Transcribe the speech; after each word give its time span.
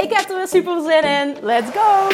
Ik 0.00 0.12
heb 0.12 0.30
er 0.30 0.36
weer 0.36 0.48
super 0.48 0.82
zin 0.82 1.02
in. 1.02 1.36
Let's 1.42 1.70
go! 1.70 2.08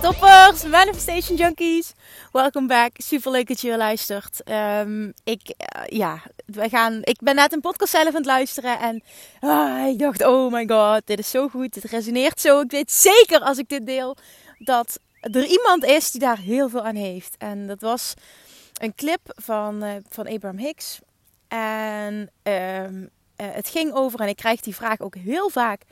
Toppers, 0.00 0.64
Manifestation 0.64 1.36
Junkies. 1.36 1.92
Welkom 2.32 2.66
back. 2.66 2.90
Super 2.96 3.30
leuk 3.30 3.48
dat 3.48 3.60
je 3.60 3.68
weer 3.68 3.76
luistert. 3.76 4.42
Um, 4.50 5.12
ik, 5.24 5.40
uh, 5.76 5.82
ja, 5.86 6.22
we 6.46 6.68
gaan, 6.68 7.00
ik 7.02 7.18
ben 7.20 7.34
net 7.34 7.52
een 7.52 7.60
podcast 7.60 7.92
zelf 7.92 8.06
aan 8.06 8.14
het 8.14 8.26
luisteren 8.26 8.78
en 8.78 9.02
uh, 9.40 9.86
ik 9.86 9.98
dacht, 9.98 10.24
oh 10.24 10.52
my 10.52 10.66
god, 10.68 11.02
dit 11.04 11.18
is 11.18 11.30
zo 11.30 11.48
goed. 11.48 11.74
Dit 11.74 11.84
resoneert 11.84 12.40
zo. 12.40 12.60
Ik 12.60 12.70
weet 12.70 12.92
zeker 12.92 13.40
als 13.40 13.58
ik 13.58 13.68
dit 13.68 13.86
deel 13.86 14.16
dat 14.58 14.98
er 15.32 15.46
iemand 15.46 15.84
is 15.84 16.10
die 16.10 16.20
daar 16.20 16.38
heel 16.38 16.68
veel 16.68 16.82
aan 16.82 16.94
heeft. 16.94 17.34
En 17.38 17.66
dat 17.66 17.80
was 17.80 18.14
een 18.80 18.94
clip 18.94 19.20
van, 19.24 19.84
uh, 19.84 19.94
van 20.08 20.28
Abraham 20.28 20.58
Hicks. 20.58 20.98
En 21.48 22.30
um, 22.42 23.10
het 23.36 23.68
ging 23.68 23.92
over, 23.92 24.20
en 24.20 24.28
ik 24.28 24.36
krijg 24.36 24.60
die 24.60 24.74
vraag 24.74 25.00
ook 25.00 25.14
heel 25.14 25.48
vaak 25.48 25.82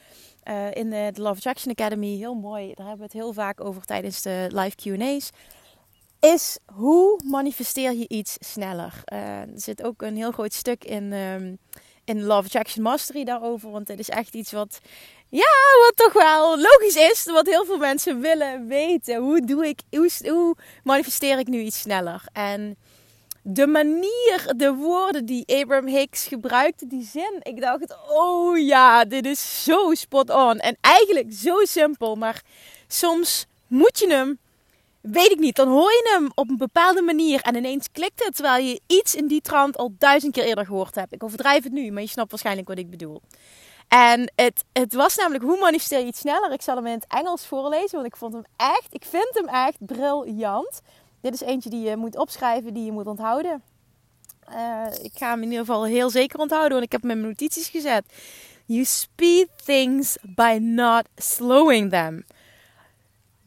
uh, 0.45 0.75
in 0.75 0.91
de, 0.91 1.11
de, 1.12 1.20
Love 1.20 1.37
Attraction 1.37 1.73
Academy. 1.73 2.17
Heel 2.17 2.34
mooi, 2.34 2.67
daar 2.67 2.87
hebben 2.87 2.97
we 2.97 3.12
het 3.12 3.23
heel 3.23 3.33
vaak 3.33 3.61
over 3.61 3.83
tijdens 3.83 4.23
de 4.23 4.48
live 4.53 4.77
QA's. 4.77 5.31
Is 6.21 6.59
hoe 6.73 7.21
manifesteer 7.25 7.93
je 7.93 8.09
iets 8.09 8.37
sneller? 8.41 9.00
Er 9.05 9.48
zit 9.55 9.83
ook 9.83 10.03
een 10.03 10.17
heel 10.17 10.33
groot 10.33 10.53
stuk 10.53 10.84
in, 10.84 11.12
um, 11.12 11.59
in 12.05 12.23
Love 12.23 12.45
Attraction 12.45 12.83
Mastery 12.83 13.25
daarover. 13.25 13.71
Want 13.71 13.89
het 13.89 13.98
is 13.98 14.09
echt 14.09 14.34
iets 14.34 14.53
wat, 14.53 14.78
ja, 15.29 15.55
wat 15.81 15.97
toch 15.97 16.13
wel 16.13 16.59
logisch 16.59 16.97
is. 16.97 17.25
Wat 17.25 17.47
heel 17.47 17.65
veel 17.65 17.79
mensen 17.79 18.21
willen 18.21 18.67
weten. 18.67 19.17
Hoe 19.17 19.41
doe 19.41 19.67
ik, 19.67 19.81
hoe, 20.25 20.57
manifesteer 20.85 21.39
ik 21.39 21.47
nu 21.47 21.61
iets 21.61 21.81
sneller? 21.81 22.23
En 22.33 22.77
de 23.43 23.67
manier, 23.67 24.53
de 24.57 24.73
woorden 24.75 25.25
die 25.25 25.45
Abraham 25.47 25.87
Hicks 25.87 26.27
gebruikte, 26.27 26.87
die 26.87 27.05
zin. 27.05 27.41
Ik 27.43 27.61
dacht, 27.61 27.97
oh 28.09 28.59
ja, 28.59 29.05
dit 29.05 29.27
is 29.27 29.65
zo 29.65 29.95
spot 29.95 30.31
on. 30.31 30.59
En 30.59 30.77
eigenlijk 30.81 31.33
zo 31.33 31.65
simpel, 31.65 32.17
maar 32.17 32.43
soms 32.89 33.47
moet 33.67 33.99
je 33.99 34.09
hem, 34.09 34.39
weet 35.01 35.31
ik 35.31 35.39
niet, 35.39 35.57
dan 35.57 35.69
hoor 35.69 35.91
je 35.91 36.11
hem 36.13 36.31
op 36.35 36.49
een 36.49 36.57
bepaalde 36.57 37.03
manier 37.03 37.41
en 37.41 37.57
ineens 37.57 37.87
klikt 37.93 38.25
het, 38.25 38.35
terwijl 38.35 38.65
je 38.65 38.81
iets 38.87 39.15
in 39.15 39.27
die 39.27 39.41
trant 39.41 39.77
al 39.77 39.95
duizend 39.99 40.33
keer 40.33 40.45
eerder 40.45 40.67
gehoord 40.67 40.95
hebt. 40.95 41.13
Ik 41.13 41.23
overdrijf 41.23 41.65
het 41.65 41.73
nu, 41.73 41.91
maar 41.91 42.03
je 42.03 42.09
snapt 42.09 42.31
waarschijnlijk 42.31 42.69
wat 42.69 42.79
ik 42.79 42.91
bedoel. 42.91 43.23
En 43.89 44.33
het, 44.34 44.65
het 44.73 44.95
was 44.95 45.17
namelijk, 45.17 45.45
hoe 45.45 45.59
manifesteer 45.59 45.98
je 45.98 46.06
iets 46.06 46.19
sneller? 46.19 46.53
Ik 46.53 46.62
zal 46.62 46.77
hem 46.77 46.87
in 46.87 46.93
het 46.93 47.06
Engels 47.09 47.47
voorlezen, 47.47 47.94
want 47.94 48.06
ik 48.06 48.16
vond 48.16 48.33
hem 48.33 48.44
echt, 48.56 48.88
ik 48.91 49.05
vind 49.05 49.31
hem 49.33 49.49
echt 49.49 49.77
briljant. 49.78 50.81
Dit 51.21 51.34
is 51.34 51.41
eentje 51.41 51.71
die 51.71 51.88
je 51.88 51.97
moet 51.97 52.16
opschrijven, 52.16 52.75
die 52.75 52.84
je 52.84 52.93
moet 52.93 53.06
onthouden. 53.06 53.62
Uh, 54.50 54.87
ik 55.03 55.12
ga 55.15 55.31
hem 55.31 55.43
in 55.43 55.50
ieder 55.50 55.65
geval 55.65 55.84
heel 55.84 56.11
zeker 56.11 56.38
onthouden, 56.38 56.72
want 56.72 56.84
ik 56.84 56.93
heb 56.93 57.03
hem 57.03 57.11
in 57.11 57.16
mijn 57.16 57.28
notities 57.28 57.69
gezet. 57.69 58.05
You 58.65 58.84
speed 58.84 59.49
things 59.65 60.16
by 60.22 60.59
not 60.61 61.05
slowing 61.16 61.91
them. 61.91 62.25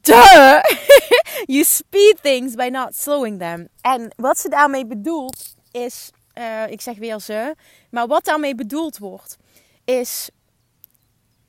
Duh! 0.02 0.62
you 1.56 1.64
speed 1.64 2.18
things 2.22 2.56
by 2.56 2.70
not 2.72 2.96
slowing 2.96 3.40
them. 3.40 3.68
En 3.82 4.14
wat 4.16 4.40
ze 4.40 4.50
daarmee 4.50 4.86
bedoelt 4.86 5.56
is, 5.72 6.12
uh, 6.38 6.68
ik 6.68 6.82
zeg 6.82 6.98
weer 6.98 7.20
ze, 7.20 7.56
maar 7.90 8.08
wat 8.08 8.26
daarmee 8.26 8.56
bedoeld 8.56 8.98
wordt, 8.98 9.38
is 9.90 10.30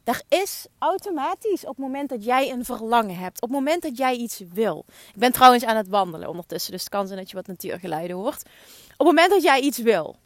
er 0.05 0.23
is 0.28 0.67
automatisch 0.78 1.62
op 1.65 1.77
het 1.77 1.78
moment 1.78 2.09
dat 2.09 2.25
jij 2.25 2.51
een 2.51 2.65
verlangen 2.65 3.17
hebt, 3.17 3.43
op 3.43 3.49
het 3.49 3.59
moment 3.59 3.83
dat 3.83 3.97
jij 3.97 4.15
iets 4.15 4.43
wil. 4.53 4.84
Ik 4.89 5.21
ben 5.21 5.33
trouwens 5.33 5.65
aan 5.65 5.77
het 5.77 5.89
wandelen 5.89 6.28
ondertussen, 6.28 6.73
dus 6.73 6.81
het 6.81 6.91
kan 6.91 7.06
zijn 7.06 7.19
dat 7.19 7.31
je 7.31 7.37
wat 7.37 7.47
natuurgeluiden 7.47 8.17
hoort. 8.17 8.43
Op 8.97 9.06
het 9.06 9.06
moment 9.06 9.31
dat 9.31 9.43
jij 9.43 9.61
iets 9.61 9.78
wil, 9.78 10.17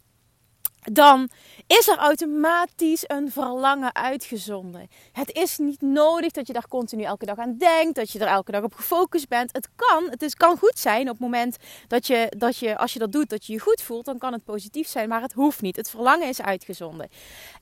dan 0.92 1.28
is 1.66 1.88
er 1.88 1.96
automatisch 1.96 3.04
een 3.06 3.30
verlangen 3.30 3.94
uitgezonden. 3.94 4.88
Het 5.12 5.32
is 5.32 5.58
niet 5.58 5.80
nodig 5.80 6.30
dat 6.30 6.46
je 6.46 6.52
daar 6.52 6.68
continu 6.68 7.02
elke 7.02 7.26
dag 7.26 7.38
aan 7.38 7.56
denkt, 7.56 7.94
dat 7.94 8.10
je 8.10 8.18
er 8.18 8.26
elke 8.26 8.52
dag 8.52 8.62
op 8.62 8.74
gefocust 8.74 9.28
bent. 9.28 9.52
Het 9.52 9.68
kan, 9.76 10.10
het 10.10 10.22
is, 10.22 10.34
kan 10.34 10.58
goed 10.58 10.78
zijn 10.78 11.02
op 11.02 11.12
het 11.12 11.18
moment 11.18 11.56
dat 11.88 12.06
je, 12.06 12.32
dat 12.36 12.56
je, 12.56 12.76
als 12.76 12.92
je 12.92 12.98
dat 12.98 13.12
doet, 13.12 13.28
dat 13.28 13.46
je 13.46 13.52
je 13.52 13.58
goed 13.58 13.82
voelt, 13.82 14.04
dan 14.04 14.18
kan 14.18 14.32
het 14.32 14.44
positief 14.44 14.88
zijn, 14.88 15.08
maar 15.08 15.22
het 15.22 15.32
hoeft 15.32 15.60
niet. 15.60 15.76
Het 15.76 15.90
verlangen 15.90 16.28
is 16.28 16.42
uitgezonden. 16.42 17.08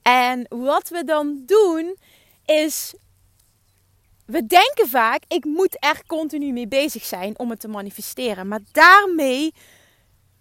En 0.02 0.46
wat 0.48 0.88
we 0.88 1.04
dan 1.04 1.42
doen, 1.46 1.96
is 2.44 2.94
we 4.26 4.46
denken 4.46 4.88
vaak, 4.88 5.22
ik 5.28 5.44
moet 5.44 5.76
er 5.78 6.02
continu 6.06 6.52
mee 6.52 6.68
bezig 6.68 7.04
zijn 7.04 7.38
om 7.38 7.50
het 7.50 7.60
te 7.60 7.68
manifesteren. 7.68 8.48
Maar 8.48 8.60
daarmee 8.72 9.54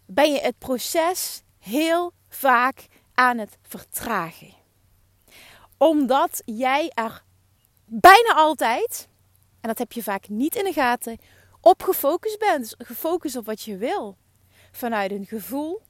ben 0.05 0.31
je 0.31 0.39
het 0.39 0.57
proces 0.57 1.41
heel 1.59 2.13
vaak 2.35 2.85
aan 3.13 3.37
het 3.37 3.57
vertragen. 3.61 4.53
Omdat 5.77 6.41
jij 6.45 6.91
er 6.93 7.23
bijna 7.85 8.33
altijd, 8.33 9.07
en 9.61 9.67
dat 9.67 9.77
heb 9.77 9.91
je 9.91 10.03
vaak 10.03 10.29
niet 10.29 10.55
in 10.55 10.63
de 10.63 10.73
gaten, 10.73 11.17
op 11.61 11.83
gefocust 11.83 12.39
bent. 12.39 12.75
Gefocust 12.77 13.35
op 13.35 13.45
wat 13.45 13.61
je 13.61 13.77
wil. 13.77 14.17
Vanuit 14.71 15.11
een 15.11 15.25
gevoel, 15.25 15.81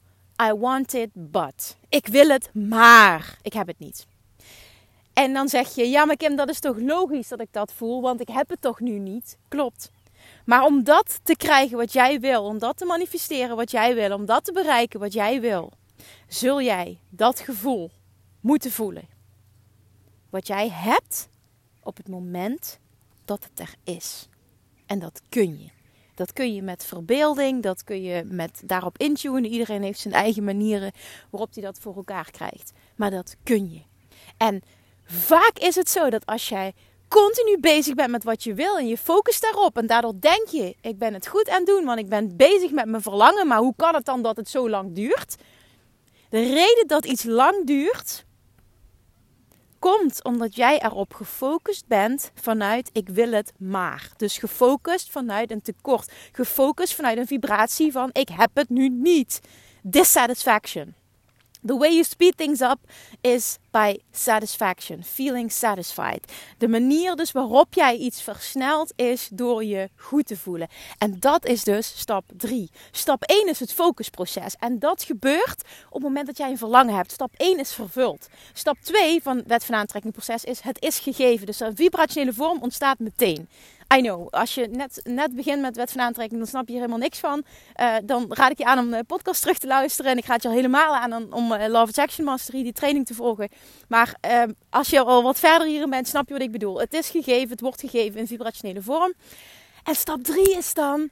I 0.43 0.53
want 0.53 0.93
it, 0.93 1.09
but. 1.13 1.77
Ik 1.89 2.07
wil 2.07 2.29
het, 2.29 2.53
maar 2.53 3.37
ik 3.41 3.53
heb 3.53 3.67
het 3.67 3.79
niet. 3.79 4.07
En 5.13 5.33
dan 5.33 5.49
zeg 5.49 5.75
je, 5.75 5.89
ja 5.89 6.05
maar 6.05 6.17
Kim, 6.17 6.35
dat 6.35 6.49
is 6.49 6.59
toch 6.59 6.77
logisch 6.79 7.27
dat 7.27 7.41
ik 7.41 7.51
dat 7.51 7.73
voel, 7.73 8.01
want 8.01 8.21
ik 8.21 8.27
heb 8.27 8.49
het 8.49 8.61
toch 8.61 8.79
nu 8.79 8.99
niet. 8.99 9.37
Klopt. 9.47 9.91
Maar 10.45 10.63
om 10.63 10.83
dat 10.83 11.19
te 11.23 11.35
krijgen 11.35 11.77
wat 11.77 11.93
jij 11.93 12.19
wil, 12.19 12.43
om 12.43 12.57
dat 12.59 12.77
te 12.77 12.85
manifesteren 12.85 13.55
wat 13.55 13.71
jij 13.71 13.95
wil, 13.95 14.13
om 14.13 14.25
dat 14.25 14.43
te 14.45 14.51
bereiken 14.51 14.99
wat 14.99 15.13
jij 15.13 15.41
wil, 15.41 15.71
zul 16.27 16.61
jij 16.61 16.99
dat 17.09 17.39
gevoel 17.39 17.91
moeten 18.39 18.71
voelen. 18.71 19.07
Wat 20.29 20.47
jij 20.47 20.69
hebt 20.69 21.29
op 21.83 21.97
het 21.97 22.07
moment 22.07 22.79
dat 23.25 23.43
het 23.43 23.59
er 23.59 23.73
is. 23.83 24.27
En 24.85 24.99
dat 24.99 25.21
kun 25.29 25.59
je. 25.59 25.69
Dat 26.15 26.33
kun 26.33 26.53
je 26.53 26.61
met 26.61 26.85
verbeelding, 26.85 27.63
dat 27.63 27.83
kun 27.83 28.01
je 28.01 28.23
met 28.23 28.61
daarop 28.65 28.97
intunen. 28.97 29.45
Iedereen 29.45 29.83
heeft 29.83 29.99
zijn 29.99 30.13
eigen 30.13 30.43
manieren 30.43 30.91
waarop 31.29 31.53
hij 31.53 31.63
dat 31.63 31.79
voor 31.79 31.95
elkaar 31.95 32.31
krijgt. 32.31 32.71
Maar 32.95 33.11
dat 33.11 33.35
kun 33.43 33.71
je. 33.71 33.81
En 34.37 34.61
vaak 35.05 35.59
is 35.59 35.75
het 35.75 35.89
zo 35.89 36.09
dat 36.09 36.25
als 36.25 36.49
jij 36.49 36.73
continu 37.07 37.57
bezig 37.59 37.95
bent 37.95 38.11
met 38.11 38.23
wat 38.23 38.43
je 38.43 38.53
wil 38.53 38.77
en 38.77 38.87
je 38.87 38.97
focust 38.97 39.41
daarop 39.41 39.77
en 39.77 39.87
daardoor 39.87 40.13
denk 40.19 40.47
je, 40.47 40.75
ik 40.81 40.97
ben 40.97 41.13
het 41.13 41.27
goed 41.27 41.49
aan 41.49 41.57
het 41.57 41.65
doen, 41.65 41.85
want 41.85 41.99
ik 41.99 42.09
ben 42.09 42.35
bezig 42.35 42.71
met 42.71 42.85
mijn 42.85 43.01
verlangen, 43.01 43.47
maar 43.47 43.59
hoe 43.59 43.73
kan 43.75 43.95
het 43.95 44.05
dan 44.05 44.21
dat 44.21 44.35
het 44.35 44.49
zo 44.49 44.69
lang 44.69 44.95
duurt? 44.95 45.35
De 46.31 46.43
reden 46.43 46.87
dat 46.87 47.05
iets 47.05 47.23
lang 47.23 47.65
duurt, 47.65 48.25
komt 49.79 50.23
omdat 50.23 50.55
jij 50.55 50.81
erop 50.81 51.13
gefocust 51.13 51.87
bent 51.87 52.31
vanuit 52.35 52.89
ik 52.93 53.09
wil 53.09 53.31
het 53.31 53.53
maar. 53.57 54.11
Dus 54.17 54.37
gefocust 54.37 55.11
vanuit 55.11 55.51
een 55.51 55.61
tekort. 55.61 56.11
Gefocust 56.31 56.93
vanuit 56.95 57.17
een 57.17 57.27
vibratie 57.27 57.91
van 57.91 58.09
ik 58.11 58.29
heb 58.29 58.49
het 58.53 58.69
nu 58.69 58.89
niet. 58.89 59.41
Dissatisfaction. 59.81 60.93
The 61.65 61.77
way 61.77 61.89
you 61.89 62.03
speed 62.03 62.37
things 62.37 62.61
up 62.61 62.79
is 63.21 63.57
by 63.71 63.99
satisfaction, 64.11 65.03
feeling 65.03 65.51
satisfied. 65.51 66.31
De 66.57 66.67
manier 66.67 67.15
dus 67.15 67.31
waarop 67.31 67.73
jij 67.73 67.95
iets 67.95 68.21
versnelt 68.21 68.93
is 68.95 69.29
door 69.31 69.63
je 69.63 69.89
goed 69.95 70.25
te 70.25 70.37
voelen. 70.37 70.67
En 70.97 71.19
dat 71.19 71.45
is 71.45 71.63
dus 71.63 71.93
stap 71.99 72.23
3. 72.37 72.69
Stap 72.91 73.23
1 73.23 73.47
is 73.47 73.59
het 73.59 73.73
focusproces. 73.73 74.55
En 74.59 74.79
dat 74.79 75.03
gebeurt 75.03 75.63
op 75.87 75.93
het 75.93 76.03
moment 76.03 76.27
dat 76.27 76.37
jij 76.37 76.49
een 76.49 76.57
verlangen 76.57 76.95
hebt. 76.95 77.11
Stap 77.11 77.33
1 77.37 77.59
is 77.59 77.73
vervuld. 77.73 78.27
Stap 78.53 78.77
2 78.81 79.21
van 79.21 79.43
wet 79.47 79.65
van 79.65 79.75
aantrekkingproces 79.75 80.43
is 80.43 80.61
het 80.61 80.81
is 80.81 80.99
gegeven. 80.99 81.45
Dus 81.45 81.59
een 81.59 81.75
vibrationele 81.75 82.33
vorm 82.33 82.61
ontstaat 82.61 82.99
meteen. 82.99 83.49
I 83.95 84.01
know, 84.01 84.27
als 84.29 84.55
je 84.55 84.67
net, 84.67 85.01
net 85.03 85.35
begint 85.35 85.61
met 85.61 85.75
wet 85.75 85.91
van 85.91 86.01
aantrekking, 86.01 86.39
dan 86.39 86.49
snap 86.49 86.65
je 86.65 86.71
hier 86.71 86.81
helemaal 86.81 87.01
niks 87.01 87.19
van. 87.19 87.43
Uh, 87.81 87.95
dan 88.03 88.25
raad 88.29 88.51
ik 88.51 88.57
je 88.57 88.65
aan 88.65 88.79
om 88.79 88.91
de 88.91 89.03
podcast 89.03 89.41
terug 89.41 89.57
te 89.57 89.67
luisteren. 89.67 90.11
En 90.11 90.17
ik 90.17 90.25
raad 90.25 90.41
je 90.41 90.47
al 90.47 90.53
helemaal 90.53 90.95
aan 90.95 91.33
om, 91.33 91.51
uh, 91.51 91.67
Love 91.67 91.87
Attraction 91.87 92.25
Mastery, 92.25 92.63
die 92.63 92.73
training 92.73 93.05
te 93.05 93.13
volgen. 93.13 93.49
Maar 93.87 94.15
uh, 94.25 94.43
als 94.69 94.89
je 94.89 94.99
al 94.99 95.23
wat 95.23 95.39
verder 95.39 95.67
hierin 95.67 95.89
bent, 95.89 96.07
snap 96.07 96.27
je 96.27 96.33
wat 96.33 96.41
ik 96.41 96.51
bedoel. 96.51 96.79
Het 96.79 96.93
is 96.93 97.09
gegeven, 97.09 97.49
het 97.49 97.61
wordt 97.61 97.79
gegeven 97.79 98.19
in 98.19 98.27
vibrationele 98.27 98.81
vorm. 98.81 99.13
En 99.83 99.95
stap 99.95 100.23
3 100.23 100.57
is 100.57 100.73
dan 100.73 101.09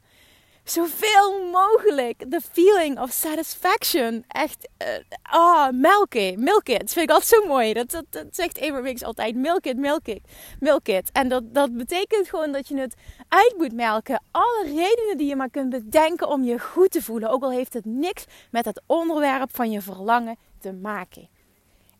zoveel 0.71 1.49
mogelijk 1.51 2.31
de 2.31 2.41
feeling 2.51 2.99
of 2.99 3.11
satisfaction. 3.11 4.23
Echt, 4.27 4.69
uh, 4.81 4.87
oh, 5.33 5.69
milk 5.71 6.15
it, 6.15 6.37
milk 6.37 6.67
it. 6.67 6.79
Dat 6.79 6.91
vind 6.91 7.09
ik 7.09 7.15
altijd 7.15 7.41
zo 7.41 7.47
mooi. 7.47 7.73
Dat, 7.73 7.91
dat, 7.91 8.05
dat 8.09 8.25
zegt 8.31 8.59
Abraham 8.59 8.95
altijd. 9.01 9.35
Milk 9.35 9.65
it, 9.65 9.77
milk 9.77 10.07
it, 10.07 10.21
milk 10.59 10.87
it. 10.87 11.09
En 11.11 11.27
dat, 11.27 11.53
dat 11.53 11.77
betekent 11.77 12.29
gewoon 12.29 12.51
dat 12.51 12.67
je 12.67 12.77
het 12.77 12.93
uit 13.27 13.53
moet 13.57 13.73
melken. 13.73 14.23
Alle 14.31 14.63
redenen 14.65 15.17
die 15.17 15.27
je 15.27 15.35
maar 15.35 15.49
kunt 15.49 15.69
bedenken 15.69 16.27
om 16.27 16.43
je 16.43 16.59
goed 16.59 16.91
te 16.91 17.01
voelen. 17.01 17.29
Ook 17.29 17.43
al 17.43 17.51
heeft 17.51 17.73
het 17.73 17.85
niks 17.85 18.25
met 18.51 18.65
het 18.65 18.81
onderwerp 18.85 19.55
van 19.55 19.71
je 19.71 19.81
verlangen 19.81 20.37
te 20.59 20.73
maken. 20.73 21.29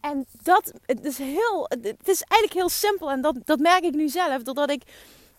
En 0.01 0.25
dat 0.42 0.74
het 0.86 1.06
is 1.06 1.18
heel, 1.18 1.66
het 1.68 2.07
is 2.07 2.21
eigenlijk 2.21 2.54
heel 2.54 2.69
simpel. 2.69 3.12
En 3.12 3.21
dat, 3.21 3.36
dat 3.45 3.60
merk 3.60 3.83
ik 3.83 3.94
nu 3.94 4.07
zelf. 4.07 4.42
Doordat 4.42 4.71
ik 4.71 4.81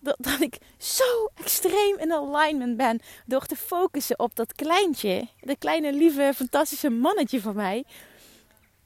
dat, 0.00 0.40
ik 0.40 0.58
zo 0.78 1.30
extreem 1.34 1.98
in 1.98 2.12
alignment 2.12 2.76
ben 2.76 3.00
door 3.26 3.46
te 3.46 3.56
focussen 3.56 4.18
op 4.18 4.34
dat 4.34 4.52
kleintje, 4.52 5.28
dat 5.40 5.58
kleine, 5.58 5.92
lieve, 5.92 6.32
fantastische 6.34 6.90
mannetje 6.90 7.40
van 7.40 7.54
mij, 7.54 7.84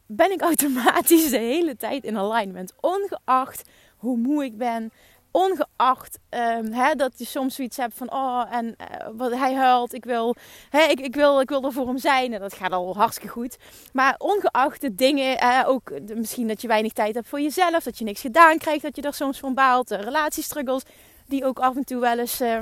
ben 0.07 0.31
ik 0.31 0.41
automatisch 0.41 1.31
de 1.31 1.39
hele 1.39 1.77
tijd 1.77 2.05
in 2.05 2.19
alignment. 2.19 2.73
Ongeacht 2.81 3.63
hoe 3.97 4.17
moe 4.17 4.45
ik 4.45 4.59
ben, 4.59 4.93
ongeacht 5.35 6.19
um, 6.31 6.73
hè, 6.73 6.95
dat 6.95 7.13
je 7.17 7.25
soms 7.25 7.55
zoiets 7.55 7.77
hebt 7.77 7.95
van, 7.97 8.13
oh, 8.13 8.45
en 8.51 8.67
uh, 8.67 9.09
wat 9.13 9.35
hij 9.35 9.55
huilt, 9.55 9.95
ik 9.95 10.05
wil, 10.05 10.35
hè, 10.71 10.83
ik, 10.83 11.01
ik, 11.01 11.15
wil, 11.15 11.41
ik 11.41 11.49
wil 11.49 11.65
er 11.65 11.73
voor 11.73 11.87
hem 11.87 11.99
zijn. 11.99 12.33
En 12.33 12.41
dat 12.41 12.55
gaat 12.55 12.73
al 12.73 12.97
hartstikke 12.97 13.33
goed. 13.33 13.57
Maar 13.93 14.15
ongeacht 14.19 14.81
de 14.81 14.95
dingen, 14.95 15.67
ook 15.67 15.93
misschien 16.15 16.49
dat 16.49 16.61
je 16.61 16.69
weinig 16.69 16.93
tijd 16.93 17.15
hebt 17.15 17.29
voor 17.29 17.41
jezelf, 17.41 17.85
dat 17.85 17.99
je 17.99 18.05
niks 18.05 18.21
gedaan 18.21 18.59
krijgt, 18.59 18.83
dat 18.83 18.97
je 18.97 19.03
er 19.03 19.15
soms 19.15 19.39
van 19.39 19.55
baalt, 19.55 19.91
relatiestruggles, 19.91 20.83
die 21.27 21.45
ook 21.45 21.59
af 21.59 21.77
en 21.77 21.85
toe 21.85 22.01
wel 22.01 22.19
eens 22.19 22.41
uh, 22.41 22.61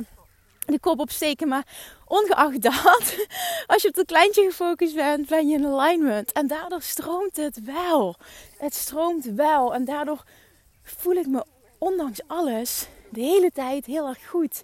de 0.67 0.81
kop 0.81 1.01
opsteken. 1.01 1.49
Maar 1.49 1.67
ongeacht 2.07 2.63
dat, 2.63 3.17
als 3.73 3.83
je 3.83 3.89
op 3.89 3.95
het 3.95 4.07
kleintje 4.07 4.45
gefocust 4.45 4.95
bent, 4.95 5.29
ben 5.29 5.49
je 5.49 5.57
in 5.57 5.67
alignment. 5.67 6.33
En 6.33 6.47
daardoor 6.47 6.83
stroomt 6.83 7.37
het 7.37 7.65
wel. 7.65 8.17
Het 8.59 8.75
stroomt 8.75 9.25
wel. 9.25 9.75
En 9.75 9.85
daardoor 9.85 10.25
voel 10.83 11.15
ik 11.15 11.27
me 11.27 11.45
ondanks 11.83 12.21
alles 12.27 12.87
de 13.11 13.21
hele 13.21 13.51
tijd 13.51 13.87
heel 13.87 14.09
erg 14.09 14.29
goed. 14.29 14.63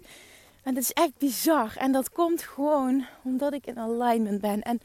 En 0.63 0.73
dat 0.73 0.83
is 0.83 0.93
echt 0.93 1.17
bizar. 1.17 1.73
En 1.77 1.91
dat 1.91 2.09
komt 2.09 2.41
gewoon 2.41 3.05
omdat 3.23 3.53
ik 3.53 3.65
in 3.65 3.79
alignment 3.79 4.41
ben. 4.41 4.61
En 4.61 4.79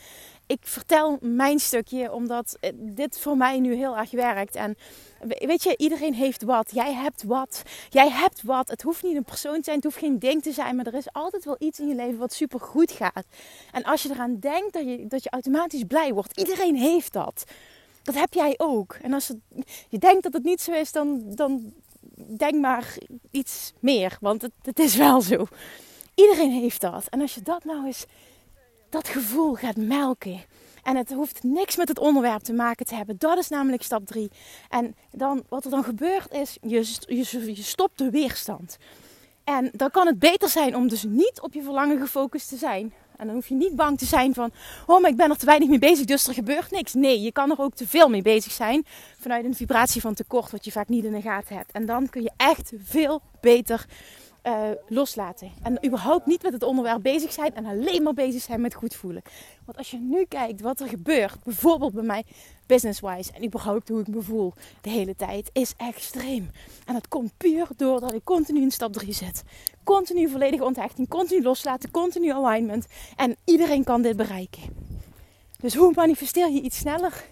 ik 0.46 0.58
vertel 0.60 1.18
mijn 1.20 1.58
stukje 1.58 2.12
omdat 2.12 2.58
dit 2.74 3.18
voor 3.18 3.36
mij 3.36 3.60
nu 3.60 3.74
heel 3.74 3.96
erg 3.96 4.10
werkt. 4.10 4.54
En 4.54 4.76
weet 5.38 5.62
je, 5.62 5.76
iedereen 5.76 6.14
heeft 6.14 6.42
wat. 6.42 6.70
Jij 6.70 6.92
hebt 6.94 7.22
wat. 7.22 7.62
Jij 7.90 8.10
hebt 8.10 8.42
wat. 8.42 8.68
Het 8.68 8.82
hoeft 8.82 9.02
niet 9.02 9.16
een 9.16 9.24
persoon 9.24 9.56
te 9.56 9.64
zijn. 9.64 9.76
Het 9.76 9.84
hoeft 9.84 9.98
geen 9.98 10.18
ding 10.18 10.42
te 10.42 10.52
zijn. 10.52 10.76
Maar 10.76 10.86
er 10.86 10.94
is 10.94 11.12
altijd 11.12 11.44
wel 11.44 11.56
iets 11.58 11.78
in 11.78 11.88
je 11.88 11.94
leven 11.94 12.18
wat 12.18 12.32
super 12.32 12.60
goed 12.60 12.92
gaat. 12.92 13.26
En 13.72 13.82
als 13.82 14.02
je 14.02 14.10
eraan 14.10 14.38
denkt 14.38 14.72
dat 14.72 14.84
je, 14.84 15.06
dat 15.06 15.22
je 15.22 15.30
automatisch 15.30 15.84
blij 15.84 16.12
wordt. 16.12 16.38
Iedereen 16.38 16.76
heeft 16.76 17.12
dat. 17.12 17.44
Dat 18.02 18.14
heb 18.14 18.34
jij 18.34 18.54
ook. 18.56 18.96
En 19.02 19.12
als 19.12 19.28
het, 19.28 19.38
je 19.88 19.98
denkt 19.98 20.22
dat 20.22 20.32
het 20.32 20.44
niet 20.44 20.60
zo 20.60 20.72
is, 20.72 20.92
dan, 20.92 21.34
dan 21.34 21.72
denk 22.26 22.54
maar 22.54 22.96
iets 23.30 23.72
meer. 23.80 24.16
Want 24.20 24.42
het, 24.42 24.52
het 24.62 24.78
is 24.78 24.96
wel 24.96 25.20
zo. 25.20 25.46
Iedereen 26.14 26.50
heeft 26.50 26.80
dat. 26.80 27.06
En 27.08 27.20
als 27.20 27.34
je 27.34 27.42
dat 27.42 27.64
nou 27.64 27.86
eens, 27.86 28.04
dat 28.88 29.08
gevoel 29.08 29.54
gaat 29.54 29.76
melken. 29.76 30.40
En 30.82 30.96
het 30.96 31.12
hoeft 31.12 31.42
niks 31.42 31.76
met 31.76 31.88
het 31.88 31.98
onderwerp 31.98 32.42
te 32.42 32.52
maken 32.52 32.86
te 32.86 32.94
hebben. 32.94 33.18
Dat 33.18 33.38
is 33.38 33.48
namelijk 33.48 33.82
stap 33.82 34.06
3. 34.06 34.30
En 34.68 34.96
dan, 35.10 35.44
wat 35.48 35.64
er 35.64 35.70
dan 35.70 35.84
gebeurt 35.84 36.32
is, 36.32 36.58
je, 36.62 36.92
je, 37.06 37.54
je 37.54 37.62
stopt 37.62 37.98
de 37.98 38.10
weerstand. 38.10 38.76
En 39.44 39.70
dan 39.72 39.90
kan 39.90 40.06
het 40.06 40.18
beter 40.18 40.48
zijn 40.48 40.76
om 40.76 40.88
dus 40.88 41.02
niet 41.02 41.40
op 41.40 41.54
je 41.54 41.62
verlangen 41.62 41.98
gefocust 42.00 42.48
te 42.48 42.56
zijn. 42.56 42.92
En 43.16 43.26
dan 43.26 43.34
hoef 43.34 43.48
je 43.48 43.54
niet 43.54 43.76
bang 43.76 43.98
te 43.98 44.04
zijn 44.04 44.34
van, 44.34 44.50
oh, 44.86 45.00
maar 45.00 45.10
ik 45.10 45.16
ben 45.16 45.30
er 45.30 45.36
te 45.36 45.46
weinig 45.46 45.68
mee 45.68 45.78
bezig, 45.78 46.04
dus 46.04 46.26
er 46.26 46.34
gebeurt 46.34 46.70
niks. 46.70 46.94
Nee, 46.94 47.20
je 47.20 47.32
kan 47.32 47.50
er 47.50 47.60
ook 47.60 47.74
te 47.74 47.88
veel 47.88 48.08
mee 48.08 48.22
bezig 48.22 48.52
zijn 48.52 48.84
vanuit 49.18 49.44
een 49.44 49.54
vibratie 49.54 50.00
van 50.00 50.14
tekort, 50.14 50.50
wat 50.50 50.64
je 50.64 50.72
vaak 50.72 50.88
niet 50.88 51.04
in 51.04 51.12
de 51.12 51.20
gaten 51.20 51.56
hebt. 51.56 51.72
En 51.72 51.86
dan 51.86 52.08
kun 52.08 52.22
je 52.22 52.32
echt 52.36 52.72
veel 52.84 53.20
beter 53.40 53.86
uh, 54.46 54.68
loslaten. 54.88 55.52
En 55.62 55.86
überhaupt 55.86 56.26
niet 56.26 56.42
met 56.42 56.52
het 56.52 56.62
onderwerp 56.62 57.02
bezig 57.02 57.32
zijn 57.32 57.54
en 57.54 57.66
alleen 57.66 58.02
maar 58.02 58.14
bezig 58.14 58.42
zijn 58.42 58.60
met 58.60 58.74
goed 58.74 58.94
voelen. 58.94 59.22
Want 59.64 59.78
als 59.78 59.90
je 59.90 59.98
nu 59.98 60.24
kijkt 60.24 60.60
wat 60.60 60.80
er 60.80 60.88
gebeurt, 60.88 61.44
bijvoorbeeld 61.44 61.92
bij 61.92 62.02
mij 62.02 62.24
business-wise 62.66 63.32
en 63.32 63.44
überhaupt 63.44 63.88
hoe 63.88 64.00
ik 64.00 64.06
me 64.06 64.22
voel 64.22 64.52
de 64.80 64.90
hele 64.90 65.16
tijd, 65.16 65.50
is 65.52 65.74
extreem. 65.76 66.50
En 66.86 66.94
dat 66.94 67.08
komt 67.08 67.36
puur 67.36 67.68
doordat 67.76 68.14
ik 68.14 68.24
continu 68.24 68.60
in 68.60 68.70
stap 68.70 68.92
3 68.92 69.12
zit. 69.12 69.42
Continu 69.84 70.28
volledige 70.28 70.64
onthechting, 70.64 71.08
continu 71.08 71.42
loslaten, 71.42 71.90
continu 71.90 72.32
alignment. 72.32 72.86
En 73.16 73.36
iedereen 73.44 73.84
kan 73.84 74.02
dit 74.02 74.16
bereiken. 74.16 74.62
Dus 75.58 75.74
hoe 75.74 75.92
manifesteer 75.94 76.50
je 76.50 76.60
iets 76.60 76.78
sneller? 76.78 77.24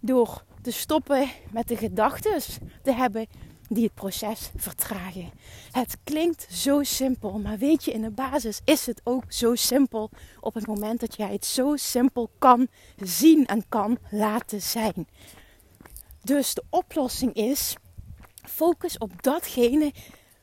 Door 0.00 0.44
te 0.62 0.70
stoppen 0.70 1.28
met 1.50 1.68
de 1.68 1.76
gedachten 1.76 2.42
te 2.82 2.92
hebben 2.92 3.26
die 3.72 3.84
het 3.84 3.94
proces 3.94 4.50
vertragen. 4.56 5.30
Het 5.70 5.96
klinkt 6.04 6.46
zo 6.50 6.82
simpel, 6.82 7.38
maar 7.38 7.58
weet 7.58 7.84
je, 7.84 7.92
in 7.92 8.02
de 8.02 8.10
basis 8.10 8.60
is 8.64 8.86
het 8.86 9.00
ook 9.04 9.24
zo 9.28 9.54
simpel 9.54 10.10
op 10.40 10.54
het 10.54 10.66
moment 10.66 11.00
dat 11.00 11.16
jij 11.16 11.32
het 11.32 11.46
zo 11.46 11.76
simpel 11.76 12.30
kan 12.38 12.68
zien 12.96 13.46
en 13.46 13.64
kan 13.68 13.98
laten 14.10 14.62
zijn. 14.62 15.08
Dus 16.22 16.54
de 16.54 16.62
oplossing 16.70 17.34
is: 17.34 17.74
focus 18.42 18.98
op 18.98 19.22
datgene 19.22 19.92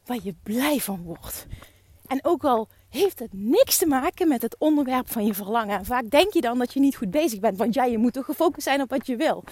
waar 0.06 0.20
je 0.24 0.36
blij 0.44 0.80
van 0.80 1.04
wordt. 1.04 1.46
En 2.08 2.20
ook 2.22 2.44
al 2.44 2.68
heeft 2.90 3.20
het 3.20 3.34
niks 3.34 3.78
te 3.78 3.86
maken 3.86 4.28
met 4.28 4.42
het 4.42 4.56
onderwerp 4.60 5.12
van 5.12 5.26
je 5.26 5.34
verlangen. 5.34 5.86
vaak 5.86 6.10
denk 6.10 6.34
je 6.34 6.42
dan 6.42 6.58
dat 6.58 6.74
je 6.74 6.80
niet 6.80 6.96
goed 6.96 7.12
bezig 7.12 7.40
bent, 7.40 7.58
want 7.58 7.74
jij 7.74 7.92
je 7.92 7.98
moet 7.98 8.14
toch 8.14 8.26
gefocust 8.26 8.68
zijn 8.68 8.82
op 8.82 8.90
wat 8.90 9.08
je 9.08 9.16
wil. 9.16 9.44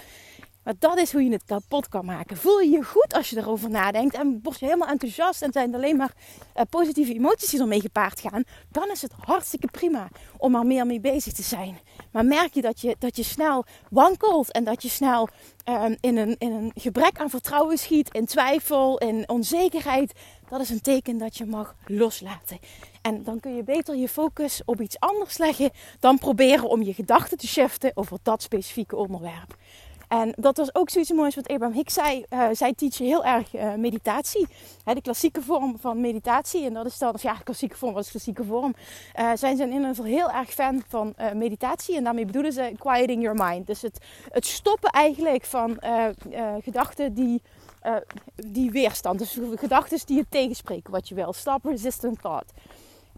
Maar 0.66 0.74
dat 0.78 0.98
is 0.98 1.12
hoe 1.12 1.22
je 1.24 1.30
het 1.30 1.44
kapot 1.44 1.88
kan 1.88 2.04
maken. 2.04 2.36
Voel 2.36 2.60
je 2.60 2.70
je 2.70 2.84
goed 2.84 3.14
als 3.14 3.30
je 3.30 3.36
erover 3.36 3.70
nadenkt 3.70 4.14
en 4.14 4.40
word 4.42 4.58
je 4.58 4.64
helemaal 4.64 4.88
enthousiast 4.88 5.42
en 5.42 5.52
zijn 5.52 5.70
er 5.70 5.76
alleen 5.76 5.96
maar 5.96 6.12
uh, 6.56 6.62
positieve 6.70 7.14
emoties 7.14 7.50
die 7.50 7.60
ermee 7.60 7.80
gepaard 7.80 8.20
gaan, 8.20 8.44
dan 8.70 8.90
is 8.90 9.02
het 9.02 9.12
hartstikke 9.18 9.66
prima 9.66 10.08
om 10.36 10.54
er 10.54 10.66
meer 10.66 10.86
mee 10.86 11.00
bezig 11.00 11.32
te 11.32 11.42
zijn. 11.42 11.78
Maar 12.12 12.24
merk 12.24 12.54
je 12.54 12.60
dat 12.60 12.80
je, 12.80 12.96
dat 12.98 13.16
je 13.16 13.22
snel 13.22 13.64
wankelt 13.90 14.52
en 14.52 14.64
dat 14.64 14.82
je 14.82 14.88
snel 14.88 15.28
uh, 15.68 15.84
in, 16.00 16.16
een, 16.16 16.36
in 16.38 16.52
een 16.52 16.72
gebrek 16.74 17.18
aan 17.18 17.30
vertrouwen 17.30 17.78
schiet, 17.78 18.14
in 18.14 18.26
twijfel, 18.26 18.98
in 18.98 19.28
onzekerheid, 19.28 20.12
dat 20.48 20.60
is 20.60 20.70
een 20.70 20.80
teken 20.80 21.18
dat 21.18 21.36
je 21.36 21.46
mag 21.46 21.74
loslaten. 21.86 22.58
En 23.02 23.22
dan 23.22 23.40
kun 23.40 23.56
je 23.56 23.62
beter 23.62 23.96
je 23.96 24.08
focus 24.08 24.62
op 24.64 24.80
iets 24.80 25.00
anders 25.00 25.38
leggen 25.38 25.70
dan 26.00 26.18
proberen 26.18 26.68
om 26.68 26.82
je 26.82 26.94
gedachten 26.94 27.38
te 27.38 27.46
shiften 27.46 27.90
over 27.94 28.18
dat 28.22 28.42
specifieke 28.42 28.96
onderwerp. 28.96 29.56
En 30.08 30.32
dat 30.36 30.56
was 30.56 30.74
ook 30.74 30.90
zoiets 30.90 31.12
moois 31.12 31.34
wat 31.34 31.48
Abraham 31.48 31.76
Hicks 31.76 31.94
zei. 31.94 32.24
Uh, 32.30 32.48
zij 32.52 32.74
teachen 32.74 33.04
heel 33.04 33.24
erg 33.24 33.54
uh, 33.54 33.74
meditatie. 33.74 34.46
Hè, 34.84 34.94
de 34.94 35.00
klassieke 35.00 35.42
vorm 35.42 35.78
van 35.78 36.00
meditatie. 36.00 36.64
En 36.64 36.74
dat 36.74 36.86
is 36.86 36.98
dan, 36.98 37.14
of 37.14 37.22
ja, 37.22 37.34
klassieke 37.34 37.76
vorm, 37.76 37.92
wat 37.92 38.04
is 38.04 38.10
klassieke 38.10 38.44
vorm? 38.44 38.74
Uh, 39.18 39.30
zij 39.34 39.56
zijn 39.56 39.68
in 39.68 39.72
ieder 39.72 39.88
geval 39.88 40.04
heel 40.04 40.30
erg 40.30 40.50
fan 40.50 40.82
van 40.88 41.14
meditatie. 41.34 41.96
En 41.96 42.04
daarmee 42.04 42.26
bedoelen 42.26 42.52
ze 42.52 42.72
quieting 42.78 43.22
your 43.22 43.44
mind. 43.44 43.66
Dus 43.66 43.82
het, 43.82 43.98
het 44.30 44.46
stoppen 44.46 44.90
eigenlijk 44.90 45.44
van 45.44 45.78
gedachten 46.62 47.14
die, 47.14 47.42
die 48.34 48.70
weerstand. 48.70 49.18
Dus 49.18 49.38
gedachten 49.54 49.98
die 50.06 50.16
je 50.16 50.26
tegenspreken 50.28 50.92
wat 50.92 51.08
je 51.08 51.14
wil. 51.14 51.32
Stop 51.32 51.64
resistant 51.64 52.20
thought. 52.20 52.52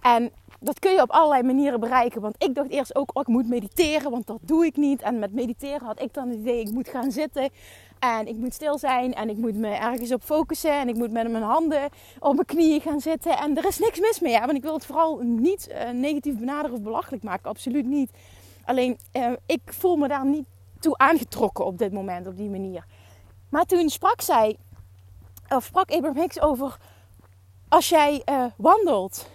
En 0.00 0.30
dat 0.60 0.78
kun 0.78 0.92
je 0.92 1.02
op 1.02 1.10
allerlei 1.10 1.42
manieren 1.42 1.80
bereiken. 1.80 2.20
Want 2.20 2.34
ik 2.38 2.54
dacht 2.54 2.70
eerst 2.70 2.94
ook, 2.94 3.10
oh, 3.12 3.22
ik 3.22 3.28
moet 3.28 3.48
mediteren, 3.48 4.10
want 4.10 4.26
dat 4.26 4.38
doe 4.42 4.66
ik 4.66 4.76
niet. 4.76 5.02
En 5.02 5.18
met 5.18 5.32
mediteren 5.32 5.86
had 5.86 6.02
ik 6.02 6.14
dan 6.14 6.28
het 6.28 6.38
idee, 6.38 6.60
ik 6.60 6.70
moet 6.70 6.88
gaan 6.88 7.10
zitten. 7.10 7.50
En 7.98 8.26
ik 8.26 8.36
moet 8.36 8.54
stil 8.54 8.78
zijn 8.78 9.14
en 9.14 9.28
ik 9.28 9.36
moet 9.36 9.54
me 9.54 9.68
ergens 9.68 10.12
op 10.12 10.22
focussen. 10.22 10.72
En 10.72 10.88
ik 10.88 10.94
moet 10.94 11.10
met 11.10 11.30
mijn 11.30 11.44
handen 11.44 11.88
op 12.18 12.34
mijn 12.34 12.46
knieën 12.46 12.80
gaan 12.80 13.00
zitten. 13.00 13.38
En 13.38 13.56
er 13.56 13.66
is 13.66 13.78
niks 13.78 14.00
mis 14.00 14.20
mee, 14.20 14.38
want 14.38 14.52
ik 14.52 14.62
wil 14.62 14.74
het 14.74 14.86
vooral 14.86 15.18
niet 15.18 15.68
uh, 15.70 15.90
negatief 15.90 16.38
benaderen 16.38 16.76
of 16.76 16.82
belachelijk 16.82 17.22
maken. 17.22 17.50
Absoluut 17.50 17.86
niet. 17.86 18.10
Alleen, 18.64 18.98
uh, 19.12 19.32
ik 19.46 19.60
voel 19.64 19.96
me 19.96 20.08
daar 20.08 20.26
niet 20.26 20.46
toe 20.80 20.96
aangetrokken 20.98 21.64
op 21.64 21.78
dit 21.78 21.92
moment, 21.92 22.26
op 22.26 22.36
die 22.36 22.50
manier. 22.50 22.84
Maar 23.48 23.64
toen 23.64 23.88
sprak 23.88 24.20
zij, 24.20 24.56
of 25.48 25.64
sprak 25.64 25.90
Abraham 25.90 26.20
Hicks 26.20 26.40
over... 26.40 26.78
Als 27.70 27.88
jij 27.88 28.22
uh, 28.28 28.44
wandelt 28.56 29.30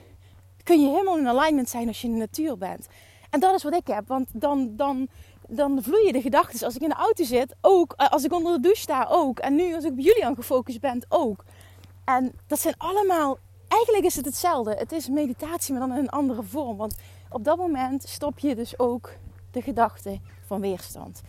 kun 0.64 0.82
je 0.82 0.88
helemaal 0.88 1.18
in 1.18 1.28
alignment 1.28 1.70
zijn 1.70 1.88
als 1.88 2.02
je 2.02 2.08
in 2.08 2.14
de 2.14 2.20
natuur 2.20 2.58
bent. 2.58 2.88
En 3.30 3.40
dat 3.40 3.56
is 3.56 3.64
wat 3.64 3.74
ik 3.74 3.88
heb, 3.88 4.08
want 4.08 4.30
dan, 4.34 4.76
dan, 4.76 5.08
dan 5.48 5.84
vloeien 5.84 6.14
de 6.14 6.22
gedachten. 6.22 6.66
Als 6.66 6.76
ik 6.76 6.82
in 6.82 6.90
de 6.90 6.96
auto 6.96 7.24
zit, 7.24 7.56
ook. 7.62 7.94
Eh, 7.98 8.10
als 8.10 8.24
ik 8.24 8.34
onder 8.34 8.54
de 8.54 8.60
douche 8.60 8.82
sta, 8.82 9.08
ook. 9.10 9.40
En 9.40 9.56
nu 9.56 9.76
als 9.76 9.84
ik 9.84 9.92
op 9.92 10.00
jullie 10.00 10.26
aan 10.26 10.36
gefocust 10.36 10.80
ben, 10.80 11.06
ook. 11.10 11.44
En 12.06 12.34
dat 12.48 12.60
zijn 12.60 12.74
allemaal, 12.78 13.38
eigenlijk 13.68 14.06
is 14.06 14.16
het 14.16 14.26
hetzelfde. 14.26 14.76
Het 14.76 14.92
is 14.92 15.10
meditatie, 15.10 15.74
maar 15.74 15.88
dan 15.88 15.98
in 15.98 16.04
een 16.04 16.10
andere 16.10 16.44
vorm. 16.44 16.78
Want 16.78 16.96
op 17.30 17.44
dat 17.44 17.58
moment 17.58 18.04
stop 18.04 18.40
je 18.40 18.56
dus 18.56 18.80
ook 18.80 19.12
de 19.52 19.62
gedachten 19.62 20.22
van 20.46 20.62
weerstand. 20.62 21.22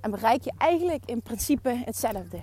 En 0.00 0.10
bereik 0.10 0.44
je 0.44 0.52
eigenlijk 0.56 1.02
in 1.06 1.22
principe 1.22 1.82
hetzelfde. 1.84 2.40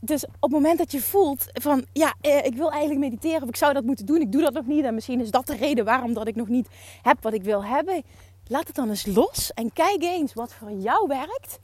Dus 0.00 0.24
op 0.24 0.40
het 0.40 0.50
moment 0.50 0.78
dat 0.78 0.92
je 0.92 1.00
voelt 1.00 1.44
van 1.52 1.84
ja, 1.92 2.14
eh, 2.20 2.44
ik 2.44 2.54
wil 2.54 2.70
eigenlijk 2.70 3.00
mediteren 3.00 3.42
of 3.42 3.48
ik 3.48 3.56
zou 3.56 3.72
dat 3.72 3.84
moeten 3.84 4.06
doen, 4.06 4.20
ik 4.20 4.32
doe 4.32 4.42
dat 4.42 4.52
nog 4.52 4.66
niet 4.66 4.84
en 4.84 4.94
misschien 4.94 5.20
is 5.20 5.30
dat 5.30 5.46
de 5.46 5.56
reden 5.56 5.84
waarom 5.84 6.12
dat 6.12 6.28
ik 6.28 6.36
nog 6.36 6.48
niet 6.48 6.68
heb 7.02 7.22
wat 7.22 7.32
ik 7.32 7.42
wil 7.42 7.64
hebben. 7.64 8.02
Laat 8.46 8.66
het 8.66 8.76
dan 8.76 8.88
eens 8.88 9.06
los 9.06 9.52
en 9.52 9.72
kijk 9.72 10.02
eens 10.02 10.34
wat 10.34 10.54
voor 10.54 10.72
jou 10.72 11.06
werkt 11.06 11.58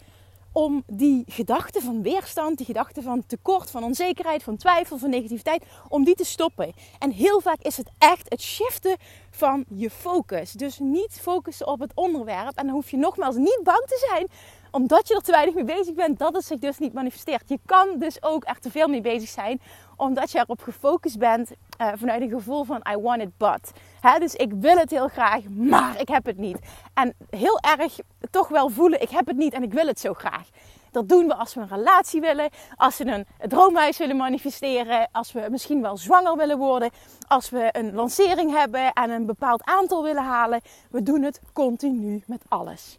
om 0.54 0.82
die 0.86 1.24
gedachten 1.26 1.82
van 1.82 2.02
weerstand, 2.02 2.56
die 2.56 2.66
gedachten 2.66 3.02
van 3.02 3.26
tekort, 3.26 3.70
van 3.70 3.84
onzekerheid, 3.84 4.42
van 4.42 4.56
twijfel, 4.56 4.98
van 4.98 5.10
negativiteit, 5.10 5.64
om 5.88 6.04
die 6.04 6.14
te 6.14 6.24
stoppen. 6.24 6.72
En 6.98 7.10
heel 7.10 7.40
vaak 7.40 7.60
is 7.62 7.76
het 7.76 7.90
echt 7.98 8.30
het 8.30 8.42
shiften 8.42 8.96
van 9.30 9.64
je 9.68 9.90
focus. 9.90 10.52
Dus 10.52 10.78
niet 10.78 11.18
focussen 11.20 11.66
op 11.66 11.80
het 11.80 11.92
onderwerp. 11.94 12.56
En 12.56 12.66
dan 12.66 12.74
hoef 12.74 12.90
je 12.90 12.96
nogmaals 12.96 13.36
niet 13.36 13.60
bang 13.62 13.84
te 13.86 14.06
zijn 14.10 14.28
omdat 14.75 15.09
je 15.09 15.14
er 15.14 15.23
te 15.23 15.31
weinig 15.31 15.54
mee 15.54 15.64
bezig 15.64 15.95
bent, 15.95 16.19
dat 16.19 16.35
het 16.35 16.45
zich 16.45 16.59
dus 16.59 16.78
niet 16.78 16.93
manifesteert. 16.93 17.49
Je 17.49 17.59
kan 17.66 17.99
dus 17.99 18.23
ook 18.23 18.45
er 18.47 18.59
te 18.59 18.71
veel 18.71 18.88
mee 18.88 19.00
bezig 19.00 19.28
zijn, 19.28 19.61
omdat 19.97 20.31
je 20.31 20.38
erop 20.38 20.61
gefocust 20.61 21.19
bent 21.19 21.50
uh, 21.81 21.88
vanuit 21.97 22.23
een 22.23 22.28
gevoel 22.28 22.64
van 22.64 22.83
I 22.90 22.97
want 22.97 23.23
it 23.23 23.37
but. 23.37 23.73
dus 24.19 24.35
ik 24.35 24.52
wil 24.52 24.76
het 24.76 24.90
heel 24.90 25.09
graag, 25.09 25.49
maar 25.49 26.00
ik 26.00 26.09
heb 26.09 26.26
het 26.26 26.37
niet. 26.37 26.59
En 26.95 27.14
heel 27.31 27.59
erg 27.78 27.99
toch 28.31 28.49
wel 28.49 28.69
voelen, 28.69 29.02
ik 29.02 29.11
heb 29.11 29.26
het 29.26 29.37
niet 29.37 29.52
en 29.52 29.62
ik 29.62 29.73
wil 29.73 29.87
het 29.87 30.00
zo 30.00 30.14
graag. 30.14 30.49
Dat 30.90 31.09
doen 31.09 31.26
we 31.26 31.35
als 31.35 31.54
we 31.54 31.61
een 31.61 31.69
relatie 31.69 32.21
willen, 32.21 32.50
als 32.76 32.99
we 32.99 33.04
een 33.04 33.26
droomhuis 33.49 33.99
willen 33.99 34.16
manifesteren, 34.16 35.09
als 35.12 35.33
we 35.33 35.47
misschien 35.50 35.83
wel 35.83 35.97
zwanger 35.97 36.37
willen 36.37 36.59
worden, 36.59 36.90
als 37.28 37.50
we 37.50 37.69
een 37.73 37.95
lancering 37.95 38.50
hebben 38.50 38.93
en 38.93 39.11
een 39.11 39.26
bepaald 39.26 39.64
aantal 39.64 40.02
willen 40.02 40.25
halen. 40.25 40.61
We 40.90 41.02
doen 41.02 41.23
het 41.23 41.40
continu 41.52 42.23
met 42.26 42.43
alles. 42.49 42.99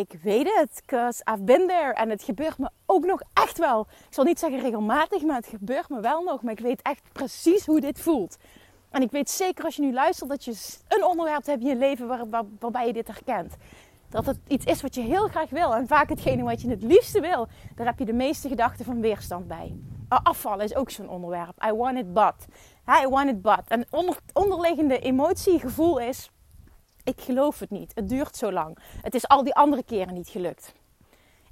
Ik 0.00 0.18
weet 0.22 0.54
het, 0.54 0.82
cause 0.86 1.22
I've 1.32 1.42
been 1.42 1.68
there. 1.68 1.92
En 1.92 2.10
het 2.10 2.22
gebeurt 2.22 2.58
me 2.58 2.68
ook 2.86 3.04
nog 3.04 3.22
echt 3.32 3.58
wel. 3.58 3.80
Ik 3.80 4.14
zal 4.14 4.24
niet 4.24 4.38
zeggen 4.38 4.60
regelmatig, 4.60 5.22
maar 5.22 5.36
het 5.36 5.46
gebeurt 5.46 5.88
me 5.88 6.00
wel 6.00 6.22
nog. 6.22 6.42
Maar 6.42 6.52
ik 6.52 6.60
weet 6.60 6.82
echt 6.82 7.02
precies 7.12 7.66
hoe 7.66 7.80
dit 7.80 8.00
voelt. 8.00 8.36
En 8.90 9.02
ik 9.02 9.10
weet 9.10 9.30
zeker 9.30 9.64
als 9.64 9.76
je 9.76 9.82
nu 9.82 9.92
luistert 9.92 10.30
dat 10.30 10.44
je 10.44 10.76
een 10.88 11.04
onderwerp 11.04 11.46
hebt 11.46 11.62
in 11.62 11.68
je 11.68 11.76
leven 11.76 12.06
waar, 12.06 12.28
waar, 12.28 12.44
waarbij 12.58 12.86
je 12.86 12.92
dit 12.92 13.06
herkent. 13.06 13.56
Dat 14.08 14.26
het 14.26 14.38
iets 14.48 14.64
is 14.64 14.82
wat 14.82 14.94
je 14.94 15.00
heel 15.00 15.28
graag 15.28 15.50
wil. 15.50 15.74
En 15.74 15.86
vaak 15.86 16.08
hetgene 16.08 16.42
wat 16.42 16.60
je 16.60 16.70
het 16.70 16.82
liefste 16.82 17.20
wil. 17.20 17.48
Daar 17.74 17.86
heb 17.86 17.98
je 17.98 18.04
de 18.04 18.12
meeste 18.12 18.48
gedachten 18.48 18.84
van 18.84 19.00
weerstand 19.00 19.48
bij. 19.48 19.74
Afvallen 20.08 20.64
is 20.64 20.74
ook 20.74 20.90
zo'n 20.90 21.08
onderwerp. 21.08 21.64
I 21.64 21.72
want 21.72 21.98
it 21.98 22.12
but. 22.12 22.46
I 23.02 23.08
want 23.08 23.28
it 23.28 23.42
but. 23.42 23.62
En 23.68 23.86
onder, 23.90 24.16
onderliggende 24.32 24.98
emotie, 24.98 25.58
gevoel 25.58 25.98
is 25.98 26.30
ik 27.04 27.20
geloof 27.20 27.58
het 27.58 27.70
niet. 27.70 27.92
Het 27.94 28.08
duurt 28.08 28.36
zo 28.36 28.52
lang. 28.52 28.78
Het 29.02 29.14
is 29.14 29.28
al 29.28 29.44
die 29.44 29.54
andere 29.54 29.82
keren 29.82 30.14
niet 30.14 30.28
gelukt. 30.28 30.72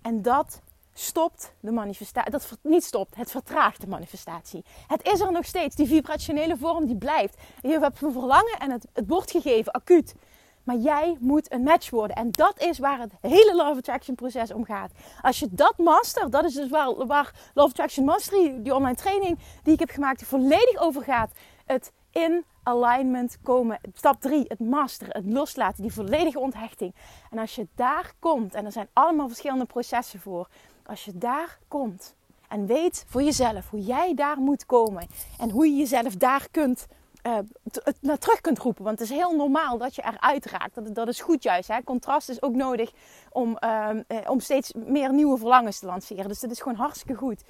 En 0.02 0.22
dat 0.22 0.60
stopt 0.92 1.52
de 1.60 1.70
manifestatie. 1.70 2.30
Dat 2.30 2.58
niet 2.62 2.84
stopt, 2.84 3.16
het 3.16 3.30
vertraagt 3.30 3.80
de 3.80 3.86
manifestatie. 3.86 4.64
Het 4.86 5.02
is 5.02 5.20
er 5.20 5.32
nog 5.32 5.44
steeds. 5.44 5.76
Die 5.76 5.86
vibrationele 5.86 6.56
vorm 6.56 6.86
die 6.86 6.96
blijft. 6.96 7.36
Je 7.60 7.68
hebt 7.68 8.02
een 8.02 8.12
verlangen 8.12 8.58
en 8.58 8.70
het, 8.70 8.86
wordt 9.06 9.30
gegeven, 9.30 9.72
acuut. 9.72 10.14
Maar 10.62 10.76
jij 10.76 11.16
moet 11.20 11.52
een 11.52 11.62
match 11.62 11.90
worden. 11.90 12.16
En 12.16 12.30
dat 12.30 12.62
is 12.62 12.78
waar 12.78 12.98
het 12.98 13.12
hele 13.20 13.54
Love 13.56 13.78
Attraction 13.78 14.14
proces 14.14 14.52
om 14.52 14.64
gaat. 14.64 14.92
Als 15.22 15.38
je 15.38 15.48
dat 15.50 15.78
master, 15.78 16.30
dat 16.30 16.44
is 16.44 16.54
dus 16.54 16.68
waar, 16.68 17.06
waar 17.06 17.34
Love 17.54 17.68
Attraction 17.68 18.04
Mastery, 18.04 18.62
die 18.62 18.74
online 18.74 18.96
training 18.96 19.38
die 19.62 19.72
ik 19.72 19.78
heb 19.78 19.90
gemaakt, 19.90 20.24
volledig 20.24 20.76
over 20.76 21.02
gaat. 21.02 21.32
Het 21.66 21.92
in 22.12 22.44
alignment 22.62 23.38
komen. 23.42 23.80
Stap 23.94 24.20
3, 24.20 24.44
het 24.48 24.60
masteren, 24.60 25.16
het 25.16 25.32
loslaten, 25.32 25.82
die 25.82 25.92
volledige 25.92 26.38
onthechting. 26.38 26.94
En 27.30 27.38
als 27.38 27.54
je 27.54 27.66
daar 27.74 28.12
komt, 28.18 28.54
en 28.54 28.64
er 28.64 28.72
zijn 28.72 28.88
allemaal 28.92 29.28
verschillende 29.28 29.64
processen 29.64 30.20
voor. 30.20 30.48
Als 30.86 31.04
je 31.04 31.18
daar 31.18 31.58
komt 31.68 32.14
en 32.48 32.66
weet 32.66 33.04
voor 33.08 33.22
jezelf 33.22 33.70
hoe 33.70 33.80
jij 33.80 34.14
daar 34.14 34.38
moet 34.38 34.66
komen. 34.66 35.06
En 35.38 35.50
hoe 35.50 35.66
je 35.66 35.76
jezelf 35.76 36.16
daar 36.16 36.48
kunt, 36.50 36.86
uh, 37.22 37.38
naar 38.00 38.18
terug 38.18 38.40
kunt 38.40 38.58
roepen. 38.58 38.84
Want 38.84 38.98
het 38.98 39.10
is 39.10 39.16
heel 39.16 39.36
normaal 39.36 39.78
dat 39.78 39.94
je 39.94 40.02
eruit 40.02 40.44
raakt. 40.44 40.74
Dat, 40.74 40.94
dat 40.94 41.08
is 41.08 41.20
goed 41.20 41.42
juist. 41.42 41.68
Hè? 41.68 41.82
Contrast 41.82 42.28
is 42.28 42.42
ook 42.42 42.54
nodig 42.54 42.90
om, 43.30 43.58
uh, 43.60 43.90
om 44.26 44.40
steeds 44.40 44.72
meer 44.72 45.12
nieuwe 45.12 45.38
verlangens 45.38 45.78
te 45.78 45.86
lanceren. 45.86 46.28
Dus 46.28 46.40
dat 46.40 46.50
is 46.50 46.60
gewoon 46.60 46.78
hartstikke 46.78 47.14
goed. 47.14 47.42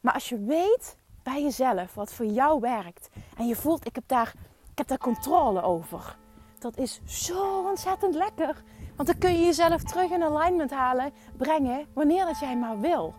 Maar 0.00 0.14
als 0.14 0.28
je 0.28 0.44
weet 0.44 0.96
bij 1.24 1.42
jezelf 1.42 1.94
wat 1.94 2.12
voor 2.12 2.26
jou 2.26 2.60
werkt. 2.60 3.08
En 3.36 3.46
je 3.46 3.56
voelt, 3.56 3.86
ik 3.86 3.94
heb 3.94 4.04
daar, 4.06 4.34
ik 4.70 4.78
heb 4.78 4.88
daar 4.88 4.98
controle 4.98 5.62
over. 5.62 6.16
Dat 6.58 6.76
is 6.76 7.00
zo 7.04 7.64
ontzettend 7.68 8.14
lekker. 8.14 8.62
Want 8.96 9.08
dan 9.08 9.18
kun 9.18 9.32
je 9.32 9.44
jezelf 9.44 9.82
terug 9.82 10.10
in 10.10 10.22
alignment 10.22 10.70
halen, 10.70 11.12
brengen, 11.36 11.86
wanneer 11.92 12.24
dat 12.24 12.38
jij 12.38 12.56
maar 12.56 12.80
wil. 12.80 13.14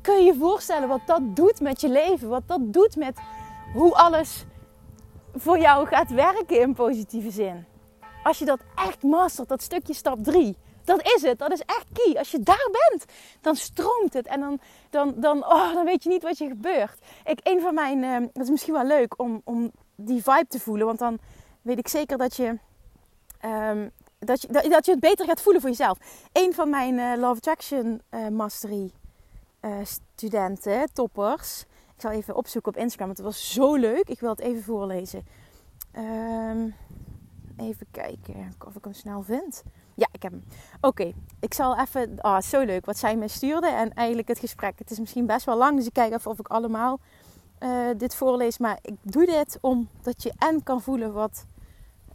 Kun 0.00 0.16
je 0.16 0.22
je 0.22 0.34
voorstellen 0.38 0.88
wat 0.88 1.06
dat 1.06 1.36
doet 1.36 1.60
met 1.60 1.80
je 1.80 1.88
leven? 1.88 2.28
Wat 2.28 2.48
dat 2.48 2.72
doet 2.72 2.96
met 2.96 3.18
hoe 3.72 3.94
alles 3.94 4.44
voor 5.34 5.58
jou 5.58 5.86
gaat 5.86 6.10
werken 6.10 6.60
in 6.60 6.74
positieve 6.74 7.30
zin? 7.30 7.66
Als 8.22 8.38
je 8.38 8.44
dat 8.44 8.60
echt 8.74 9.02
mastert, 9.02 9.48
dat 9.48 9.62
stukje 9.62 9.94
stap 9.94 10.24
3 10.24 10.56
dat 10.88 11.14
is 11.14 11.22
het. 11.22 11.38
Dat 11.38 11.52
is 11.52 11.60
echt 11.60 11.86
key. 11.92 12.14
Als 12.14 12.30
je 12.30 12.40
daar 12.40 12.68
bent, 12.88 13.04
dan 13.40 13.56
stroomt 13.56 14.12
het. 14.12 14.26
En 14.26 14.40
dan, 14.40 14.60
dan, 14.90 15.14
dan, 15.16 15.44
oh, 15.44 15.74
dan 15.74 15.84
weet 15.84 16.02
je 16.02 16.08
niet 16.08 16.22
wat 16.22 16.38
je 16.38 16.48
gebeurt. 16.48 16.98
Ik, 17.24 17.40
een 17.42 17.60
van 17.60 17.74
mijn, 17.74 18.02
uh, 18.02 18.18
dat 18.32 18.42
is 18.42 18.50
misschien 18.50 18.74
wel 18.74 18.86
leuk 18.86 19.18
om, 19.20 19.40
om 19.44 19.72
die 19.94 20.22
vibe 20.22 20.46
te 20.48 20.60
voelen. 20.60 20.86
Want 20.86 20.98
dan 20.98 21.18
weet 21.62 21.78
ik 21.78 21.88
zeker 21.88 22.18
dat 22.18 22.36
je, 22.36 22.58
um, 23.44 23.90
dat, 24.18 24.42
je, 24.42 24.48
dat, 24.48 24.84
je 24.86 24.90
het 24.90 25.00
beter 25.00 25.26
gaat 25.26 25.40
voelen 25.40 25.60
voor 25.60 25.70
jezelf. 25.70 25.98
Een 26.32 26.54
van 26.54 26.70
mijn 26.70 26.94
uh, 26.94 27.12
Love 27.16 27.36
Attraction 27.36 28.02
uh, 28.10 28.28
Mastery 28.28 28.90
studenten, 29.82 30.92
toppers. 30.92 31.64
Ik 31.94 32.00
zal 32.04 32.10
even 32.10 32.36
opzoeken 32.36 32.72
op 32.72 32.78
Instagram, 32.78 33.06
want 33.06 33.18
het 33.18 33.26
was 33.26 33.52
zo 33.52 33.74
leuk. 33.74 34.08
Ik 34.08 34.20
wil 34.20 34.30
het 34.30 34.40
even 34.40 34.62
voorlezen. 34.62 35.26
Um, 35.96 36.74
even 37.56 37.86
kijken 37.90 38.52
of 38.66 38.74
ik 38.74 38.84
hem 38.84 38.92
snel 38.92 39.22
vind. 39.22 39.62
Ja, 39.98 40.08
ik 40.12 40.22
heb 40.22 40.32
hem. 40.32 40.44
Oké, 40.80 41.12
ik 41.40 41.54
zal 41.54 41.78
even. 41.78 42.18
Oh, 42.20 42.40
zo 42.40 42.60
leuk 42.60 42.86
wat 42.86 42.98
zij 42.98 43.16
me 43.16 43.28
stuurde. 43.28 43.66
En 43.66 43.94
eigenlijk 43.94 44.28
het 44.28 44.38
gesprek. 44.38 44.78
Het 44.78 44.90
is 44.90 44.98
misschien 44.98 45.26
best 45.26 45.46
wel 45.46 45.56
lang, 45.56 45.76
dus 45.76 45.86
ik 45.86 45.92
kijk 45.92 46.12
even 46.12 46.30
of 46.30 46.38
ik 46.38 46.48
allemaal 46.48 47.00
uh, 47.60 47.88
dit 47.96 48.14
voorlees. 48.14 48.58
Maar 48.58 48.78
ik 48.82 48.94
doe 49.02 49.26
dit 49.26 49.58
omdat 49.60 50.22
je 50.22 50.32
en 50.38 50.62
kan 50.62 50.82
voelen 50.82 51.12
wat 51.12 51.46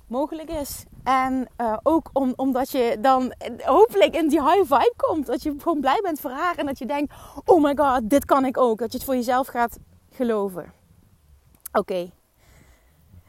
mogelijk 0.07 0.49
is. 0.49 0.83
En 1.03 1.47
uh, 1.57 1.77
ook 1.83 2.09
om, 2.13 2.33
omdat 2.35 2.71
je 2.71 2.97
dan 3.01 3.33
hopelijk 3.63 4.15
in 4.15 4.29
die 4.29 4.41
high 4.41 4.73
vibe 4.73 4.93
komt. 4.97 5.25
Dat 5.25 5.43
je 5.43 5.55
gewoon 5.57 5.79
blij 5.79 5.99
bent 6.01 6.19
voor 6.19 6.31
haar. 6.31 6.57
En 6.57 6.65
dat 6.65 6.79
je 6.79 6.85
denkt: 6.85 7.13
oh 7.45 7.63
my 7.63 7.75
god, 7.75 8.09
dit 8.09 8.25
kan 8.25 8.45
ik 8.45 8.57
ook. 8.57 8.79
Dat 8.79 8.91
je 8.91 8.97
het 8.97 9.05
voor 9.05 9.15
jezelf 9.15 9.47
gaat 9.47 9.77
geloven. 10.09 10.73
Oké, 11.71 12.11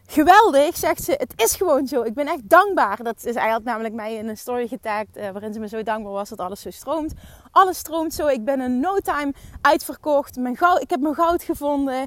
Geweldig, 0.06 0.76
zegt 0.76 1.04
ze. 1.04 1.12
Het 1.12 1.32
is 1.36 1.54
gewoon 1.54 1.86
zo. 1.86 2.02
Ik 2.02 2.14
ben 2.14 2.26
echt 2.26 2.48
dankbaar. 2.48 3.02
Dat 3.02 3.16
is 3.24 3.34
eigenlijk 3.34 3.64
namelijk 3.64 3.94
mij 3.94 4.14
in 4.14 4.28
een 4.28 4.36
story 4.36 4.68
getagd. 4.68 5.16
Uh, 5.16 5.30
waarin 5.30 5.52
ze 5.52 5.60
me 5.60 5.68
zo 5.68 5.82
dankbaar 5.82 6.12
was 6.12 6.28
dat 6.28 6.38
alles 6.38 6.60
zo 6.60 6.70
stroomt. 6.70 7.12
Alles 7.50 7.78
stroomt 7.78 8.14
zo. 8.14 8.26
Ik 8.26 8.44
ben 8.44 8.60
in 8.60 8.80
no 8.80 8.98
time 8.98 9.32
uitverkocht. 9.60 10.36
Mijn 10.36 10.56
goud, 10.56 10.82
ik 10.82 10.90
heb 10.90 11.00
mijn 11.00 11.14
goud 11.14 11.42
gevonden. 11.42 12.06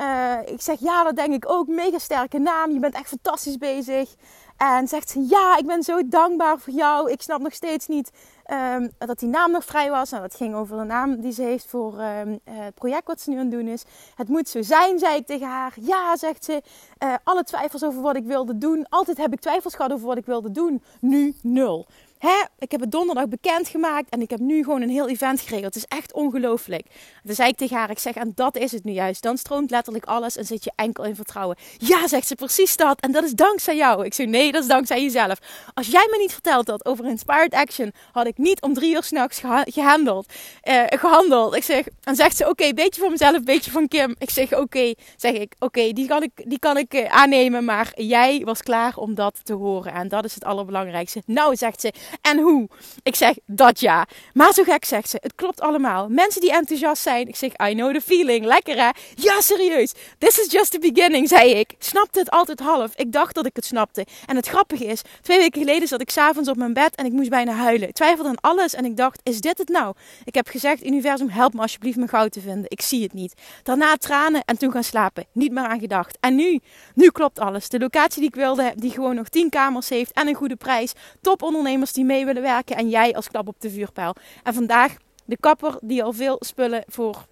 Uh, 0.00 0.34
ik 0.44 0.60
zeg 0.60 0.80
ja, 0.80 1.04
dat 1.04 1.16
denk 1.16 1.34
ik 1.34 1.50
ook. 1.50 1.66
Mega 1.66 1.98
sterke 1.98 2.38
naam. 2.38 2.72
Je 2.72 2.80
bent 2.80 2.94
echt 2.94 3.08
fantastisch 3.08 3.56
bezig. 3.56 4.14
En 4.56 4.88
zegt 4.88 5.08
ze 5.08 5.26
ja, 5.28 5.56
ik 5.58 5.66
ben 5.66 5.82
zo 5.82 6.08
dankbaar 6.08 6.58
voor 6.58 6.72
jou. 6.72 7.10
Ik 7.10 7.22
snap 7.22 7.40
nog 7.40 7.52
steeds 7.52 7.86
niet 7.86 8.10
um, 8.50 8.90
dat 8.98 9.18
die 9.18 9.28
naam 9.28 9.50
nog 9.50 9.64
vrij 9.64 9.90
was. 9.90 10.10
Nou, 10.10 10.22
dat 10.22 10.34
ging 10.34 10.54
over 10.54 10.78
de 10.78 10.84
naam 10.84 11.20
die 11.20 11.32
ze 11.32 11.42
heeft 11.42 11.66
voor 11.66 12.00
um, 12.00 12.40
het 12.44 12.74
project 12.74 13.06
wat 13.06 13.20
ze 13.20 13.30
nu 13.30 13.36
aan 13.36 13.42
het 13.42 13.50
doen 13.50 13.68
is. 13.68 13.84
Het 14.14 14.28
moet 14.28 14.48
zo 14.48 14.62
zijn, 14.62 14.98
zei 14.98 15.16
ik 15.16 15.26
tegen 15.26 15.46
haar. 15.46 15.74
Ja, 15.80 16.16
zegt 16.16 16.44
ze. 16.44 16.62
Uh, 17.04 17.14
alle 17.24 17.42
twijfels 17.42 17.84
over 17.84 18.02
wat 18.02 18.16
ik 18.16 18.24
wilde 18.24 18.58
doen. 18.58 18.86
Altijd 18.88 19.16
heb 19.16 19.32
ik 19.32 19.40
twijfels 19.40 19.74
gehad 19.74 19.92
over 19.92 20.06
wat 20.06 20.16
ik 20.16 20.26
wilde 20.26 20.50
doen. 20.50 20.82
Nu 21.00 21.34
nul. 21.42 21.86
Hè, 22.18 22.44
ik 22.58 22.70
heb 22.70 22.80
het 22.80 22.90
donderdag 22.90 23.28
bekendgemaakt 23.28 24.08
en 24.08 24.20
ik 24.20 24.30
heb 24.30 24.40
nu 24.40 24.62
gewoon 24.62 24.82
een 24.82 24.90
heel 24.90 25.08
event 25.08 25.40
geregeld. 25.40 25.74
Het 25.74 25.84
is 25.90 25.96
echt 25.96 26.12
ongelooflijk. 26.12 26.86
Dan 27.22 27.34
zei 27.34 27.48
ik 27.48 27.56
tegen 27.56 27.76
haar, 27.76 27.90
ik 27.90 27.98
zeg, 27.98 28.14
en 28.14 28.32
dat 28.34 28.56
is 28.56 28.72
het 28.72 28.84
nu 28.84 28.92
juist. 28.92 29.22
Dan 29.22 29.38
stroomt 29.38 29.70
letterlijk 29.70 30.04
alles 30.04 30.36
en 30.36 30.44
zit 30.44 30.64
je 30.64 30.72
enkel 30.74 31.04
in 31.04 31.14
vertrouwen. 31.14 31.56
Ja, 31.78 32.08
zegt 32.08 32.26
ze, 32.26 32.34
precies 32.34 32.76
dat. 32.76 33.00
En 33.00 33.12
dat 33.12 33.24
is 33.24 33.32
dankzij 33.32 33.76
jou. 33.76 34.04
Ik 34.04 34.14
zeg, 34.14 34.26
nee, 34.26 34.52
dat 34.52 34.62
is 34.62 34.68
dankzij 34.68 35.02
jezelf. 35.02 35.38
Als 35.74 35.86
jij 35.86 36.06
me 36.10 36.18
niet 36.18 36.32
verteld 36.32 36.68
had 36.68 36.86
over 36.86 37.04
Inspired 37.04 37.54
Action, 37.54 37.92
had 38.12 38.26
ik 38.26 38.38
niet 38.38 38.62
om 38.62 38.74
drie 38.74 38.94
uur 38.94 39.02
s'nachts 39.02 39.42
gehandeld, 39.64 40.32
eh, 40.62 40.82
gehandeld. 40.86 41.54
Ik 41.54 41.64
zeg, 41.64 41.86
en 42.02 42.16
zegt 42.16 42.36
ze, 42.36 42.48
oké, 42.48 42.72
beetje 42.74 43.00
van 43.00 43.10
mezelf, 43.10 43.42
beetje 43.42 43.70
van 43.70 43.88
Kim. 43.88 44.14
Ik 44.18 44.30
zeg, 44.30 44.54
oké, 44.54 44.94
zeg 45.16 45.32
ik, 45.32 45.54
oké, 45.58 45.92
die 45.92 46.06
kan 46.06 46.22
ik, 46.22 46.30
die 46.44 46.58
kan 46.58 46.76
ik 46.76 46.94
uh, 46.94 47.04
aannemen, 47.04 47.64
maar 47.64 47.92
jij 47.94 48.42
was 48.44 48.62
klaar 48.62 48.96
om 48.96 49.14
dat 49.14 49.40
te 49.42 49.52
horen. 49.52 49.92
En 49.92 50.08
dat 50.08 50.24
is 50.24 50.34
het 50.34 50.44
allerbelangrijkste. 50.44 51.22
Nou, 51.26 51.56
zegt 51.56 51.80
ze, 51.80 51.92
en 52.20 52.38
hoe? 52.38 52.68
Ik 53.02 53.14
zeg, 53.14 53.34
dat 53.46 53.80
ja. 53.80 54.06
Maar 54.34 54.52
zo 54.52 54.62
gek 54.62 54.84
zegt 54.84 55.08
ze, 55.08 55.18
het 55.20 55.34
klopt 55.34 55.60
allemaal. 55.60 56.08
Mensen 56.08 56.40
die 56.40 56.52
enthousiast 56.52 57.02
zijn, 57.02 57.28
ik 57.28 57.36
zeg, 57.36 57.50
I 57.68 57.74
know 57.74 57.94
the 57.94 58.00
feeling. 58.00 58.44
Lekker 58.44 58.76
hè? 58.76 58.90
Ja, 59.14 59.40
serieus. 59.40 59.92
This 60.18 60.38
is 60.38 60.52
just 60.52 60.70
the 60.70 60.78
beginning, 60.78 61.28
zei 61.28 61.50
ik. 61.50 61.74
Snapte 61.78 62.18
het 62.18 62.30
altijd 62.30 62.60
half. 62.60 62.92
Ik 62.96 63.12
dacht 63.12 63.34
dat 63.34 63.46
ik 63.46 63.56
het 63.56 63.64
snapte. 63.64 64.06
En 64.26 64.36
het 64.36 64.48
grappige 64.48 64.84
is, 64.84 65.02
twee 65.22 65.38
weken 65.38 65.60
geleden 65.60 65.88
zat 65.88 66.00
ik 66.00 66.10
s'avonds 66.10 66.48
op 66.48 66.56
mijn 66.56 66.72
bed 66.72 66.94
en 66.94 67.06
ik 67.06 67.12
moest 67.12 67.30
bijna 67.30 67.52
huilen. 67.52 67.88
Ik 67.88 67.94
twijfelde 67.94 68.28
dan 68.28 68.50
alles. 68.50 68.74
En 68.74 68.84
ik 68.84 68.96
dacht, 68.96 69.20
is 69.22 69.40
dit 69.40 69.58
het 69.58 69.68
nou? 69.68 69.94
Ik 70.24 70.34
heb 70.34 70.48
gezegd, 70.48 70.86
universum, 70.86 71.28
help 71.28 71.54
me 71.54 71.60
alsjeblieft 71.60 71.96
mijn 71.96 72.08
goud 72.08 72.32
te 72.32 72.40
vinden. 72.40 72.64
Ik 72.68 72.80
zie 72.80 73.02
het 73.02 73.12
niet. 73.12 73.34
Daarna 73.62 73.96
tranen 73.96 74.42
en 74.44 74.58
toen 74.58 74.72
gaan 74.72 74.84
slapen. 74.84 75.26
Niet 75.32 75.52
meer 75.52 75.64
aan 75.64 75.80
gedacht. 75.80 76.18
En 76.20 76.34
nu, 76.34 76.60
nu 76.94 77.10
klopt 77.10 77.38
alles. 77.38 77.68
De 77.68 77.78
locatie 77.78 78.20
die 78.20 78.28
ik 78.28 78.34
wilde, 78.34 78.72
die 78.76 78.90
gewoon 78.90 79.14
nog 79.14 79.28
10 79.28 79.50
kamers 79.50 79.88
heeft 79.88 80.12
en 80.12 80.28
een 80.28 80.34
goede 80.34 80.56
prijs. 80.56 80.92
Top 81.20 81.42
ondernemers 81.42 81.92
die 81.96 82.04
mee 82.04 82.24
willen 82.24 82.42
werken 82.42 82.76
en 82.76 82.88
jij 82.88 83.14
als 83.14 83.28
klap 83.28 83.48
op 83.48 83.60
de 83.60 83.70
vuurpijl. 83.70 84.14
En 84.42 84.54
vandaag 84.54 84.96
de 85.24 85.36
kapper 85.36 85.78
die 85.80 86.02
al 86.02 86.12
veel 86.12 86.36
spullen 86.40 86.84
voor 86.86 87.26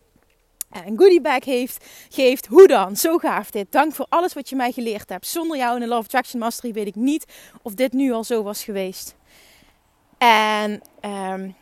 een 0.70 0.98
goodiebag 0.98 1.44
heeft, 1.44 1.84
geeft. 2.08 2.46
Hoe 2.46 2.66
dan? 2.66 2.96
Zo 2.96 3.18
gaaf 3.18 3.50
dit. 3.50 3.72
Dank 3.72 3.94
voor 3.94 4.06
alles 4.08 4.32
wat 4.32 4.48
je 4.48 4.56
mij 4.56 4.72
geleerd 4.72 5.08
hebt. 5.08 5.26
Zonder 5.26 5.56
jou 5.56 5.74
in 5.74 5.80
de 5.80 5.86
Love 5.86 6.04
Attraction 6.04 6.40
Mastery 6.40 6.72
weet 6.72 6.86
ik 6.86 6.94
niet 6.94 7.24
of 7.62 7.74
dit 7.74 7.92
nu 7.92 8.12
al 8.12 8.24
zo 8.24 8.42
was 8.42 8.64
geweest. 8.64 9.16
En 10.18 10.82
um, 11.00 11.54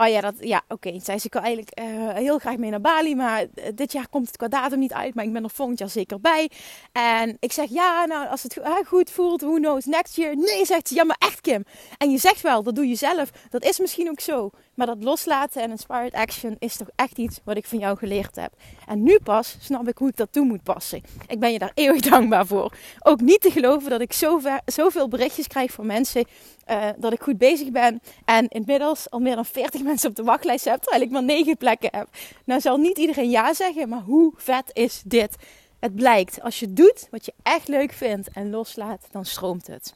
Oh 0.00 0.08
ja, 0.08 0.20
dat, 0.20 0.34
ja 0.40 0.62
oké. 0.68 0.88
Okay. 0.88 1.00
Zei 1.00 1.18
ze, 1.18 1.26
ik 1.26 1.32
wil 1.32 1.42
eigenlijk 1.42 1.80
uh, 1.80 2.12
heel 2.14 2.38
graag 2.38 2.56
mee 2.56 2.70
naar 2.70 2.80
Bali. 2.80 3.14
Maar 3.14 3.46
eh, 3.54 3.64
dit 3.74 3.92
jaar 3.92 4.08
komt 4.08 4.26
het 4.26 4.36
qua 4.36 4.48
datum 4.48 4.78
niet 4.78 4.92
uit. 4.92 5.14
Maar 5.14 5.24
ik 5.24 5.32
ben 5.32 5.44
er 5.44 5.50
volgend 5.50 5.78
jaar 5.78 5.88
zeker 5.88 6.20
bij. 6.20 6.50
En 6.92 7.36
ik 7.40 7.52
zeg, 7.52 7.70
ja, 7.70 8.04
nou, 8.04 8.28
als 8.28 8.42
het 8.42 8.60
goed 8.86 9.10
voelt, 9.10 9.40
who 9.40 9.54
knows, 9.54 9.84
next 9.84 10.16
year. 10.16 10.36
Nee, 10.36 10.64
zegt 10.64 10.88
ze, 10.88 10.94
ja, 10.94 11.04
maar 11.04 11.16
echt 11.18 11.40
Kim. 11.40 11.64
En 11.98 12.10
je 12.10 12.18
zegt 12.18 12.40
wel, 12.40 12.62
dat 12.62 12.74
doe 12.74 12.88
je 12.88 12.94
zelf. 12.94 13.30
Dat 13.50 13.64
is 13.64 13.78
misschien 13.78 14.10
ook 14.10 14.20
zo. 14.20 14.50
Maar 14.74 14.86
dat 14.86 15.04
loslaten 15.04 15.62
en 15.62 15.70
inspired 15.70 16.14
action 16.14 16.56
is 16.58 16.76
toch 16.76 16.88
echt 16.96 17.18
iets 17.18 17.40
wat 17.44 17.56
ik 17.56 17.66
van 17.66 17.78
jou 17.78 17.96
geleerd 17.96 18.36
heb. 18.36 18.52
En 18.86 19.02
nu 19.02 19.18
pas 19.24 19.56
snap 19.60 19.88
ik 19.88 19.98
hoe 19.98 20.08
ik 20.08 20.16
dat 20.16 20.32
toe 20.32 20.44
moet 20.44 20.62
passen. 20.62 21.02
Ik 21.26 21.38
ben 21.38 21.52
je 21.52 21.58
daar 21.58 21.72
eeuwig 21.74 22.00
dankbaar 22.10 22.46
voor. 22.46 22.72
Ook 23.00 23.20
niet 23.20 23.40
te 23.40 23.50
geloven 23.50 23.90
dat 23.90 24.00
ik 24.00 24.12
zover, 24.12 24.60
zoveel 24.64 25.08
berichtjes 25.08 25.46
krijg 25.46 25.72
van 25.72 25.86
mensen 25.86 26.24
uh, 26.70 26.88
dat 26.96 27.12
ik 27.12 27.22
goed 27.22 27.38
bezig 27.38 27.70
ben. 27.70 28.00
En 28.24 28.48
inmiddels 28.48 29.10
al 29.10 29.18
meer 29.18 29.34
dan 29.34 29.44
40 29.44 29.82
mensen 29.82 29.89
op 30.04 30.14
de 30.14 30.22
wachtlijst 30.22 30.64
heb, 30.64 30.80
terwijl 30.80 31.02
ik 31.02 31.10
maar 31.10 31.24
9 31.24 31.56
plekken 31.56 31.88
heb. 31.92 32.08
Nou 32.44 32.60
zal 32.60 32.76
niet 32.76 32.98
iedereen 32.98 33.30
ja 33.30 33.54
zeggen, 33.54 33.88
maar 33.88 34.02
hoe 34.02 34.32
vet 34.36 34.70
is 34.72 35.02
dit? 35.04 35.36
Het 35.78 35.94
blijkt, 35.94 36.42
als 36.42 36.60
je 36.60 36.72
doet 36.72 37.08
wat 37.10 37.24
je 37.24 37.32
echt 37.42 37.68
leuk 37.68 37.92
vindt 37.92 38.28
en 38.32 38.50
loslaat, 38.50 39.06
dan 39.10 39.24
stroomt 39.24 39.66
het. 39.66 39.94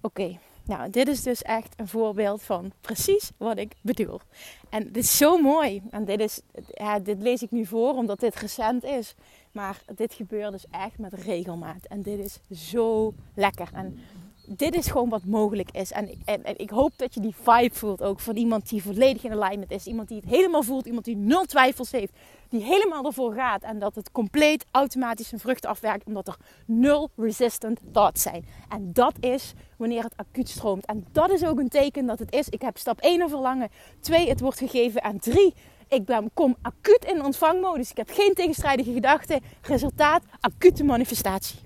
Oké, 0.00 0.38
nou 0.64 0.90
dit 0.90 1.08
is 1.08 1.22
dus 1.22 1.42
echt 1.42 1.74
een 1.76 1.88
voorbeeld 1.88 2.42
van 2.42 2.72
precies 2.80 3.30
wat 3.36 3.58
ik 3.58 3.72
bedoel. 3.80 4.20
En 4.70 4.84
dit 4.92 5.04
is 5.04 5.16
zo 5.16 5.38
mooi. 5.38 5.82
En 5.90 6.04
dit, 6.04 6.20
is, 6.20 6.40
ja, 6.70 6.98
dit 6.98 7.22
lees 7.22 7.42
ik 7.42 7.50
nu 7.50 7.66
voor 7.66 7.94
omdat 7.94 8.20
dit 8.20 8.34
recent 8.34 8.84
is. 8.84 9.14
Maar 9.52 9.82
dit 9.94 10.14
gebeurt 10.14 10.52
dus 10.52 10.66
echt 10.70 10.98
met 10.98 11.12
regelmaat. 11.12 11.86
En 11.88 12.02
dit 12.02 12.18
is 12.18 12.40
zo 12.70 13.14
lekker. 13.34 13.68
En 13.72 13.98
dit 14.46 14.74
is 14.74 14.86
gewoon 14.86 15.08
wat 15.08 15.24
mogelijk 15.24 15.70
is. 15.70 15.92
En, 15.92 16.10
en, 16.24 16.44
en, 16.44 16.58
ik 16.58 16.70
hoop 16.70 16.92
dat 16.96 17.14
je 17.14 17.20
die 17.20 17.34
vibe 17.42 17.74
voelt 17.74 18.02
ook 18.02 18.20
van 18.20 18.36
iemand 18.36 18.68
die 18.68 18.82
volledig 18.82 19.24
in 19.24 19.32
alignment 19.32 19.70
is. 19.70 19.86
Iemand 19.86 20.08
die 20.08 20.16
het 20.16 20.30
helemaal 20.30 20.62
voelt. 20.62 20.86
Iemand 20.86 21.04
die 21.04 21.16
nul 21.16 21.44
twijfels 21.44 21.90
heeft. 21.90 22.12
Die 22.48 22.62
helemaal 22.62 23.04
ervoor 23.04 23.34
gaat. 23.34 23.62
En 23.62 23.78
dat 23.78 23.94
het 23.94 24.12
compleet 24.12 24.66
automatisch 24.70 25.28
zijn 25.28 25.40
vruchten 25.40 25.70
afwerkt. 25.70 26.06
Omdat 26.06 26.28
er 26.28 26.36
nul 26.66 27.10
resistant 27.16 27.80
thoughts 27.92 28.22
zijn. 28.22 28.46
En 28.68 28.92
dat 28.92 29.14
is 29.20 29.52
wanneer 29.76 30.02
het 30.02 30.16
acuut 30.16 30.48
stroomt. 30.48 30.86
En 30.86 31.06
dat 31.12 31.30
is 31.30 31.44
ook 31.44 31.58
een 31.58 31.68
teken 31.68 32.06
dat 32.06 32.18
het 32.18 32.32
is. 32.32 32.48
Ik 32.48 32.62
heb 32.62 32.78
stap 32.78 33.00
1 33.00 33.20
een 33.20 33.28
verlangen. 33.28 33.70
2 34.00 34.28
het 34.28 34.40
wordt 34.40 34.58
gegeven. 34.58 35.02
En 35.02 35.18
3 35.20 35.54
ik 35.88 36.04
ben, 36.04 36.30
kom 36.34 36.56
acuut 36.62 37.04
in 37.04 37.24
ontvangmodus. 37.24 37.90
Ik 37.90 37.96
heb 37.96 38.10
geen 38.10 38.34
tegenstrijdige 38.34 38.92
gedachten. 38.92 39.40
Resultaat 39.62 40.22
acute 40.40 40.84
manifestatie. 40.84 41.63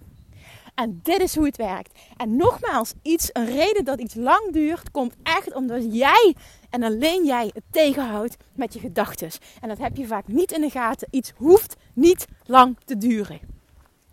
En 0.79 1.01
dit 1.03 1.21
is 1.21 1.37
hoe 1.37 1.47
het 1.47 1.57
werkt. 1.57 1.99
En 2.17 2.37
nogmaals, 2.37 2.93
iets, 3.03 3.31
een 3.33 3.47
reden 3.47 3.85
dat 3.85 4.01
iets 4.01 4.15
lang 4.15 4.53
duurt, 4.53 4.91
komt 4.91 5.15
echt 5.23 5.55
omdat 5.55 5.95
jij 5.95 6.35
en 6.71 6.83
alleen 6.83 7.25
jij 7.25 7.51
het 7.55 7.63
tegenhoudt 7.71 8.37
met 8.55 8.75
je 8.75 8.81
gedachten. 8.81 9.31
En 9.61 9.69
dat 9.69 9.79
heb 9.79 9.97
je 9.97 10.07
vaak 10.07 10.27
niet 10.27 10.53
in 10.53 10.61
de 10.61 10.71
gaten. 10.71 11.09
Iets 11.11 11.33
hoeft 11.37 11.77
niet 11.93 12.27
lang 12.47 12.77
te 12.85 12.97
duren. 12.97 13.41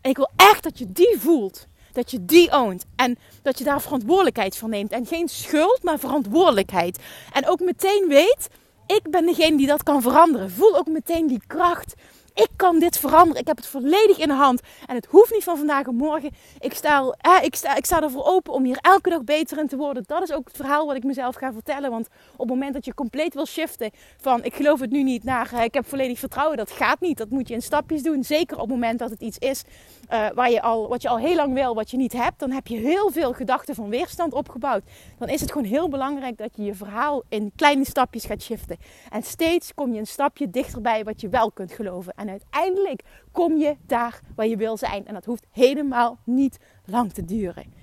ik 0.01 0.17
wil 0.17 0.29
echt 0.35 0.63
dat 0.63 0.77
je 0.77 0.91
die 0.91 1.15
voelt. 1.17 1.67
Dat 1.91 2.11
je 2.11 2.25
die 2.25 2.51
oont. 2.51 2.85
En 2.95 3.17
dat 3.41 3.57
je 3.57 3.63
daar 3.63 3.81
verantwoordelijkheid 3.81 4.57
voor 4.57 4.69
neemt. 4.69 4.91
En 4.91 5.05
geen 5.05 5.29
schuld, 5.29 5.83
maar 5.83 5.99
verantwoordelijkheid. 5.99 6.99
En 7.33 7.47
ook 7.47 7.59
meteen 7.59 8.05
weet, 8.07 8.47
ik 8.87 9.11
ben 9.11 9.25
degene 9.25 9.57
die 9.57 9.67
dat 9.67 9.83
kan 9.83 10.01
veranderen. 10.01 10.51
Voel 10.51 10.77
ook 10.77 10.87
meteen 10.87 11.27
die 11.27 11.41
kracht 11.47 11.93
ik 12.35 12.49
kan 12.55 12.79
dit 12.79 12.97
veranderen. 12.97 13.41
Ik 13.41 13.47
heb 13.47 13.57
het 13.57 13.67
volledig 13.67 14.17
in 14.17 14.27
de 14.27 14.33
hand. 14.33 14.61
En 14.85 14.95
het 14.95 15.05
hoeft 15.05 15.31
niet 15.31 15.43
van 15.43 15.57
vandaag 15.57 15.87
op 15.87 15.93
morgen. 15.93 16.31
Ik 16.59 16.73
sta, 16.73 17.15
ik, 17.41 17.55
sta, 17.55 17.75
ik 17.75 17.85
sta 17.85 18.01
ervoor 18.01 18.25
open 18.25 18.53
om 18.53 18.63
hier 18.63 18.77
elke 18.81 19.09
dag 19.09 19.23
beter 19.23 19.57
in 19.57 19.67
te 19.67 19.77
worden. 19.77 20.03
Dat 20.05 20.23
is 20.23 20.31
ook 20.31 20.47
het 20.47 20.55
verhaal 20.55 20.85
wat 20.85 20.95
ik 20.95 21.03
mezelf 21.03 21.35
ga 21.35 21.53
vertellen. 21.53 21.91
Want 21.91 22.07
op 22.31 22.39
het 22.39 22.47
moment 22.47 22.73
dat 22.73 22.85
je 22.85 22.93
compleet 22.93 23.33
wil 23.33 23.45
shiften 23.45 23.91
van 24.17 24.43
ik 24.43 24.55
geloof 24.55 24.79
het 24.79 24.91
nu 24.91 25.03
niet 25.03 25.23
naar 25.23 25.63
ik 25.63 25.73
heb 25.73 25.87
volledig 25.87 26.19
vertrouwen. 26.19 26.57
Dat 26.57 26.71
gaat 26.71 26.99
niet. 26.99 27.17
Dat 27.17 27.29
moet 27.29 27.47
je 27.47 27.53
in 27.53 27.61
stapjes 27.61 28.03
doen. 28.03 28.23
Zeker 28.23 28.55
op 28.55 28.61
het 28.61 28.71
moment 28.71 28.99
dat 28.99 29.09
het 29.09 29.21
iets 29.21 29.37
is 29.37 29.63
uh, 30.11 30.27
waar 30.33 30.51
je 30.51 30.61
al, 30.61 30.87
wat 30.87 31.01
je 31.01 31.09
al 31.09 31.17
heel 31.17 31.35
lang 31.35 31.53
wil, 31.53 31.75
wat 31.75 31.91
je 31.91 31.97
niet 31.97 32.13
hebt. 32.13 32.39
Dan 32.39 32.51
heb 32.51 32.67
je 32.67 32.77
heel 32.77 33.11
veel 33.11 33.33
gedachten 33.33 33.75
van 33.75 33.89
weerstand 33.89 34.33
opgebouwd. 34.33 34.83
Dan 35.17 35.29
is 35.29 35.41
het 35.41 35.51
gewoon 35.51 35.67
heel 35.67 35.89
belangrijk 35.89 36.37
dat 36.37 36.49
je 36.55 36.63
je 36.63 36.75
verhaal 36.75 37.23
in 37.29 37.51
kleine 37.55 37.85
stapjes 37.85 38.25
gaat 38.25 38.41
shiften. 38.41 38.77
En 39.09 39.23
steeds 39.23 39.73
kom 39.73 39.93
je 39.93 39.99
een 39.99 40.07
stapje 40.07 40.49
dichterbij 40.49 41.03
wat 41.03 41.21
je 41.21 41.29
wel 41.29 41.51
kunt 41.51 41.71
geloven. 41.71 42.13
En 42.15 42.24
uiteindelijk 42.29 43.03
kom 43.31 43.57
je 43.57 43.75
daar 43.87 44.19
waar 44.35 44.47
je 44.47 44.57
wil 44.57 44.77
zijn. 44.77 45.07
En 45.07 45.13
dat 45.13 45.25
hoeft 45.25 45.45
helemaal 45.51 46.17
niet 46.23 46.57
lang 46.85 47.13
te 47.13 47.25
duren. 47.25 47.73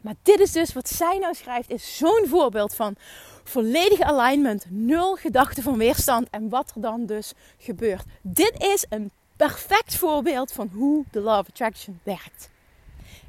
Maar 0.00 0.14
dit 0.22 0.40
is 0.40 0.52
dus 0.52 0.72
wat 0.72 0.88
zij 0.88 1.18
nou 1.18 1.34
schrijft, 1.34 1.70
is 1.70 1.96
zo'n 1.96 2.24
voorbeeld 2.26 2.74
van 2.74 2.96
volledige 3.44 4.04
alignment, 4.04 4.66
nul 4.68 5.16
gedachten 5.16 5.62
van 5.62 5.76
weerstand 5.76 6.30
en 6.30 6.48
wat 6.48 6.72
er 6.74 6.80
dan 6.80 7.06
dus 7.06 7.32
gebeurt. 7.58 8.04
Dit 8.22 8.52
is 8.58 8.86
een 8.88 9.10
perfect 9.36 9.96
voorbeeld 9.96 10.52
van 10.52 10.70
hoe 10.72 11.04
de 11.10 11.20
Law 11.20 11.38
of 11.38 11.48
Attraction 11.48 12.00
werkt. 12.02 12.50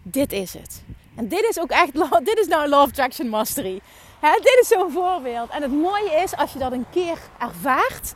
Dit 0.03 0.31
is 0.31 0.53
het. 0.53 0.83
En 1.15 1.27
dit 1.27 1.47
is 1.49 1.59
ook 1.59 1.69
echt, 1.69 1.93
dit 2.25 2.37
is 2.37 2.47
nou 2.47 2.67
Law 2.67 2.81
of 2.81 2.89
Attraction 2.89 3.27
Mastery. 3.27 3.81
dit 4.21 4.57
is 4.61 4.67
zo'n 4.67 4.91
voorbeeld. 4.91 5.49
En 5.49 5.61
het 5.61 5.71
mooie 5.71 6.11
is, 6.23 6.35
als 6.35 6.53
je 6.53 6.59
dat 6.59 6.71
een 6.71 6.85
keer 6.89 7.17
ervaart, 7.39 8.15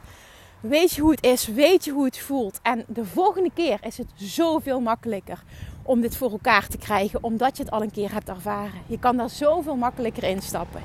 Weet 0.69 0.91
je 0.91 1.01
hoe 1.01 1.11
het 1.11 1.23
is, 1.23 1.47
weet 1.47 1.85
je 1.85 1.91
hoe 1.91 2.05
het 2.05 2.19
voelt. 2.19 2.59
En 2.61 2.85
de 2.87 3.05
volgende 3.05 3.49
keer 3.53 3.77
is 3.81 3.97
het 3.97 4.07
zoveel 4.15 4.79
makkelijker 4.79 5.43
om 5.83 6.01
dit 6.01 6.17
voor 6.17 6.31
elkaar 6.31 6.67
te 6.67 6.77
krijgen, 6.77 7.23
omdat 7.23 7.57
je 7.57 7.63
het 7.63 7.71
al 7.71 7.81
een 7.81 7.91
keer 7.91 8.11
hebt 8.11 8.29
ervaren. 8.29 8.81
Je 8.87 8.99
kan 8.99 9.17
daar 9.17 9.29
zoveel 9.29 9.75
makkelijker 9.75 10.23
instappen. 10.23 10.81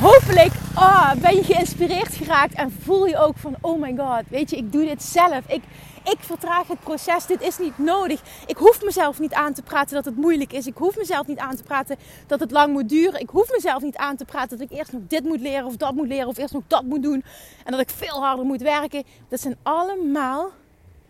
Hopelijk 0.00 0.52
oh, 0.74 1.12
ben 1.14 1.36
je 1.36 1.44
geïnspireerd 1.44 2.14
geraakt 2.14 2.54
en 2.54 2.72
voel 2.82 3.06
je 3.06 3.18
ook 3.18 3.36
van, 3.36 3.56
oh 3.60 3.80
my 3.80 3.94
god, 3.96 4.22
weet 4.28 4.50
je, 4.50 4.56
ik 4.56 4.72
doe 4.72 4.84
dit 4.84 5.02
zelf. 5.02 5.40
Ik, 5.46 5.62
ik 6.10 6.18
vertraag 6.20 6.68
het 6.68 6.80
proces. 6.80 7.26
Dit 7.26 7.40
is 7.40 7.58
niet 7.58 7.78
nodig. 7.78 8.22
Ik 8.46 8.56
hoef 8.56 8.84
mezelf 8.84 9.18
niet 9.18 9.32
aan 9.32 9.54
te 9.54 9.62
praten 9.62 9.94
dat 9.94 10.04
het 10.04 10.16
moeilijk 10.16 10.52
is. 10.52 10.66
Ik 10.66 10.76
hoef 10.76 10.96
mezelf 10.96 11.26
niet 11.26 11.38
aan 11.38 11.56
te 11.56 11.62
praten 11.62 11.96
dat 12.26 12.40
het 12.40 12.50
lang 12.50 12.72
moet 12.72 12.88
duren. 12.88 13.20
Ik 13.20 13.30
hoef 13.30 13.50
mezelf 13.52 13.82
niet 13.82 13.96
aan 13.96 14.16
te 14.16 14.24
praten 14.24 14.58
dat 14.58 14.70
ik 14.70 14.78
eerst 14.78 14.92
nog 14.92 15.02
dit 15.08 15.24
moet 15.24 15.40
leren 15.40 15.66
of 15.66 15.76
dat 15.76 15.94
moet 15.94 16.08
leren 16.08 16.26
of 16.26 16.36
eerst 16.36 16.54
nog 16.54 16.62
dat 16.66 16.82
moet 16.84 17.02
doen. 17.02 17.24
En 17.64 17.70
dat 17.72 17.80
ik 17.80 17.90
veel 17.90 18.22
harder 18.22 18.44
moet 18.44 18.62
werken. 18.62 19.04
Dat 19.28 19.40
zijn 19.40 19.56
allemaal 19.62 20.50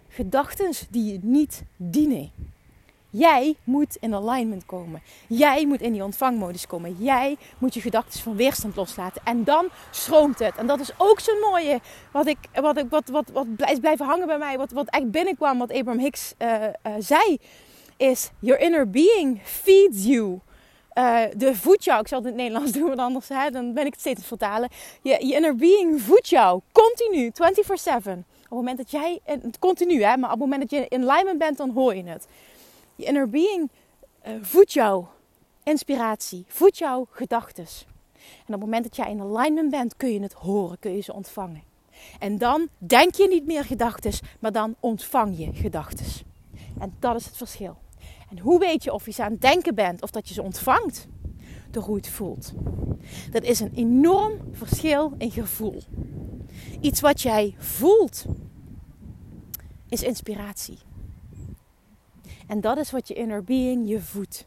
gedachten 0.08 0.72
die 0.90 1.12
je 1.12 1.18
niet 1.22 1.62
dienen. 1.76 2.30
Jij 3.18 3.56
moet 3.64 3.96
in 4.00 4.14
alignment 4.14 4.66
komen. 4.66 5.02
Jij 5.26 5.66
moet 5.66 5.80
in 5.80 5.92
die 5.92 6.04
ontvangmodus 6.04 6.66
komen. 6.66 6.96
Jij 6.98 7.36
moet 7.58 7.74
je 7.74 7.80
gedachten 7.80 8.20
van 8.20 8.36
weerstand 8.36 8.76
loslaten. 8.76 9.22
En 9.24 9.44
dan 9.44 9.68
stroomt 9.90 10.38
het. 10.38 10.56
En 10.56 10.66
dat 10.66 10.80
is 10.80 10.90
ook 10.96 11.20
zo'n 11.20 11.40
mooie, 11.40 11.80
wat, 12.12 12.26
ik, 12.26 12.38
wat, 12.54 12.76
ik, 12.76 12.86
wat, 12.90 13.08
wat, 13.08 13.30
wat 13.32 13.46
is 13.70 13.78
blijven 13.78 14.06
hangen 14.06 14.26
bij 14.26 14.38
mij. 14.38 14.58
Wat, 14.58 14.70
wat 14.70 14.88
echt 14.88 15.10
binnenkwam, 15.10 15.58
wat 15.58 15.72
Abraham 15.72 15.98
Hicks 15.98 16.34
uh, 16.38 16.62
uh, 16.62 16.68
zei. 16.98 17.38
Is, 17.96 18.30
your 18.38 18.60
inner 18.60 18.90
being 18.90 19.40
feeds 19.42 20.04
you. 20.04 20.40
Uh, 20.94 21.20
de 21.36 21.54
voedt 21.54 21.84
jou. 21.84 22.00
Ik 22.00 22.08
zal 22.08 22.18
het 22.18 22.26
in 22.26 22.32
het 22.32 22.42
Nederlands 22.42 22.72
doen, 22.78 22.86
want 22.86 22.98
anders 22.98 23.28
hè, 23.28 23.50
dan 23.50 23.72
ben 23.72 23.86
ik 23.86 23.92
het 23.92 24.00
steeds 24.00 24.26
vertalen. 24.26 24.68
Je, 25.02 25.26
je 25.26 25.34
inner 25.34 25.56
being 25.56 26.02
voedt 26.02 26.28
jou. 26.28 26.60
Continu, 26.72 27.30
24-7. 27.30 28.18
Op 28.48 28.56
het 28.56 28.66
moment 28.66 28.78
dat 28.78 28.90
jij, 28.90 29.20
continu 29.58 30.02
hè, 30.02 30.16
maar 30.16 30.32
op 30.32 30.40
het 30.40 30.48
moment 30.48 30.60
dat 30.60 30.70
je 30.70 30.86
in 30.88 31.10
alignment 31.10 31.38
bent, 31.38 31.56
dan 31.56 31.70
hoor 31.70 31.94
je 31.94 32.04
het. 32.04 32.26
Je 32.98 33.04
inner 33.04 33.28
being 33.28 33.70
uh, 34.26 34.32
voedt 34.40 34.72
jouw 34.72 35.08
inspiratie, 35.62 36.44
voedt 36.48 36.78
jouw 36.78 37.06
gedachten. 37.10 37.66
En 38.14 38.44
op 38.44 38.46
het 38.46 38.60
moment 38.60 38.82
dat 38.82 38.96
jij 38.96 39.10
in 39.10 39.20
alignment 39.20 39.70
bent, 39.70 39.96
kun 39.96 40.12
je 40.12 40.20
het 40.20 40.32
horen, 40.32 40.78
kun 40.78 40.92
je 40.92 41.00
ze 41.00 41.12
ontvangen. 41.12 41.62
En 42.18 42.38
dan 42.38 42.68
denk 42.78 43.14
je 43.14 43.28
niet 43.28 43.46
meer 43.46 43.64
gedachten, 43.64 44.12
maar 44.38 44.52
dan 44.52 44.74
ontvang 44.80 45.38
je 45.38 45.52
gedachten. 45.52 46.06
En 46.78 46.94
dat 46.98 47.16
is 47.16 47.24
het 47.24 47.36
verschil. 47.36 47.76
En 48.30 48.38
hoe 48.38 48.58
weet 48.58 48.84
je 48.84 48.92
of 48.92 49.04
je 49.04 49.12
ze 49.12 49.22
aan 49.22 49.32
het 49.32 49.40
denken 49.40 49.74
bent 49.74 50.02
of 50.02 50.10
dat 50.10 50.28
je 50.28 50.34
ze 50.34 50.42
ontvangt? 50.42 51.06
Door 51.70 51.82
hoe 51.82 51.96
het 51.96 52.08
voelt. 52.08 52.52
Dat 53.30 53.42
is 53.42 53.60
een 53.60 53.72
enorm 53.74 54.38
verschil 54.52 55.12
in 55.18 55.30
gevoel. 55.30 55.82
Iets 56.80 57.00
wat 57.00 57.20
jij 57.20 57.54
voelt 57.58 58.24
is 59.88 60.02
inspiratie. 60.02 60.78
En 62.48 62.60
dat 62.60 62.78
is 62.78 62.90
wat 62.90 63.08
je 63.08 63.14
inner 63.14 63.44
being 63.44 63.88
je 63.88 64.00
voedt. 64.00 64.46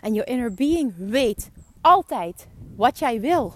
En 0.00 0.14
je 0.14 0.24
inner 0.24 0.54
being 0.54 0.92
weet 0.96 1.50
altijd 1.80 2.46
wat 2.76 2.98
jij 2.98 3.20
wil. 3.20 3.54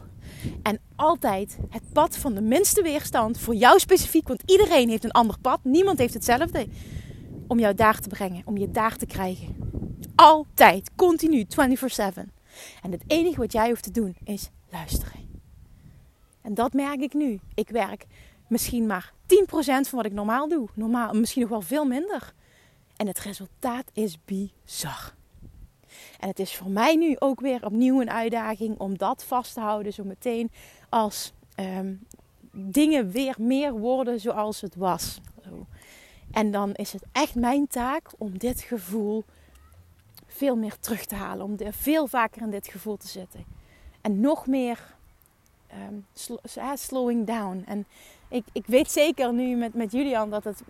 En 0.62 0.81
altijd 0.96 1.59
het 1.70 1.92
pad 1.92 2.16
van 2.16 2.35
de 2.35 2.40
minste 2.40 2.83
weerstand 2.83 3.38
voor 3.38 3.55
jou 3.55 3.79
specifiek. 3.79 4.29
Want 4.29 4.42
iedereen 4.46 4.88
heeft 4.88 5.05
een 5.05 5.11
ander 5.11 5.38
pad. 5.40 5.61
Niemand 5.62 5.99
heeft 5.99 6.14
hetzelfde. 6.14 6.66
Om 7.46 7.59
jou 7.59 7.75
daar 7.75 8.01
te 8.01 8.09
brengen. 8.09 8.42
Om 8.44 8.57
je 8.57 8.70
daar 8.70 8.96
te 8.96 9.07
krijgen. 9.07 9.57
Altijd. 10.14 10.90
Continu. 10.96 11.44
24-7. 11.44 11.49
En 12.83 12.90
het 12.90 13.03
enige 13.07 13.40
wat 13.40 13.53
jij 13.53 13.68
hoeft 13.68 13.83
te 13.83 13.90
doen 13.90 14.16
is 14.25 14.51
luisteren. 14.70 15.25
En 16.42 16.55
dat 16.55 16.72
merk 16.72 17.01
ik 17.01 17.14
nu. 17.14 17.40
Ik 17.55 17.68
werk 17.68 18.07
misschien 18.49 18.87
maar 18.87 19.12
10% 19.27 19.27
van 19.55 19.85
wat 19.90 20.07
ik 20.07 20.12
normaal 20.12 20.49
doe. 20.49 20.68
Normaal, 20.75 21.12
misschien 21.12 21.42
nog 21.42 21.51
wel 21.51 21.61
veel 21.61 21.85
minder. 21.85 22.35
En 22.96 23.06
het 23.06 23.18
resultaat 23.18 23.90
is 23.92 24.18
bizar. 24.24 25.14
En 26.20 26.28
het 26.28 26.38
is 26.38 26.56
voor 26.56 26.70
mij 26.70 26.96
nu 26.96 27.16
ook 27.18 27.40
weer 27.40 27.64
opnieuw 27.64 28.00
een 28.00 28.11
uitdaging 28.11 28.78
om 28.78 28.98
dat 28.98 29.24
vast 29.24 29.54
te 29.54 29.61
houden 29.61 29.92
zo 29.92 30.04
meteen 30.04 30.50
als 30.88 31.32
um, 31.61 32.06
dingen 32.52 33.11
weer 33.11 33.35
meer 33.38 33.72
worden 33.72 34.20
zoals 34.20 34.61
het 34.61 34.74
was. 34.74 35.20
En 36.30 36.50
dan 36.50 36.74
is 36.74 36.92
het 36.92 37.04
echt 37.12 37.35
mijn 37.35 37.66
taak 37.66 38.11
om 38.18 38.38
dit 38.38 38.61
gevoel 38.61 39.24
veel 40.26 40.56
meer 40.56 40.78
terug 40.78 41.04
te 41.04 41.14
halen. 41.14 41.44
Om 41.44 41.56
veel 41.70 42.06
vaker 42.06 42.42
in 42.42 42.50
dit 42.50 42.68
gevoel 42.68 42.96
te 42.96 43.09
zitten. 43.09 43.44
En 44.00 44.20
nog 44.20 44.46
meer 44.46 44.94
um, 45.92 46.06
slowing 46.74 47.26
down. 47.26 47.64
En 47.66 47.87
ik, 48.29 48.45
ik 48.53 48.67
weet 48.67 48.91
zeker 48.91 49.33
nu 49.33 49.57
met, 49.57 49.75
met 49.75 49.93
Julian 49.93 50.31
dat 50.31 50.45
het, 50.45 50.62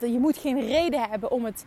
je 0.00 0.18
moet 0.20 0.36
geen 0.36 0.66
reden 0.66 1.00
hebben 1.00 1.30
om 1.30 1.44
het, 1.44 1.64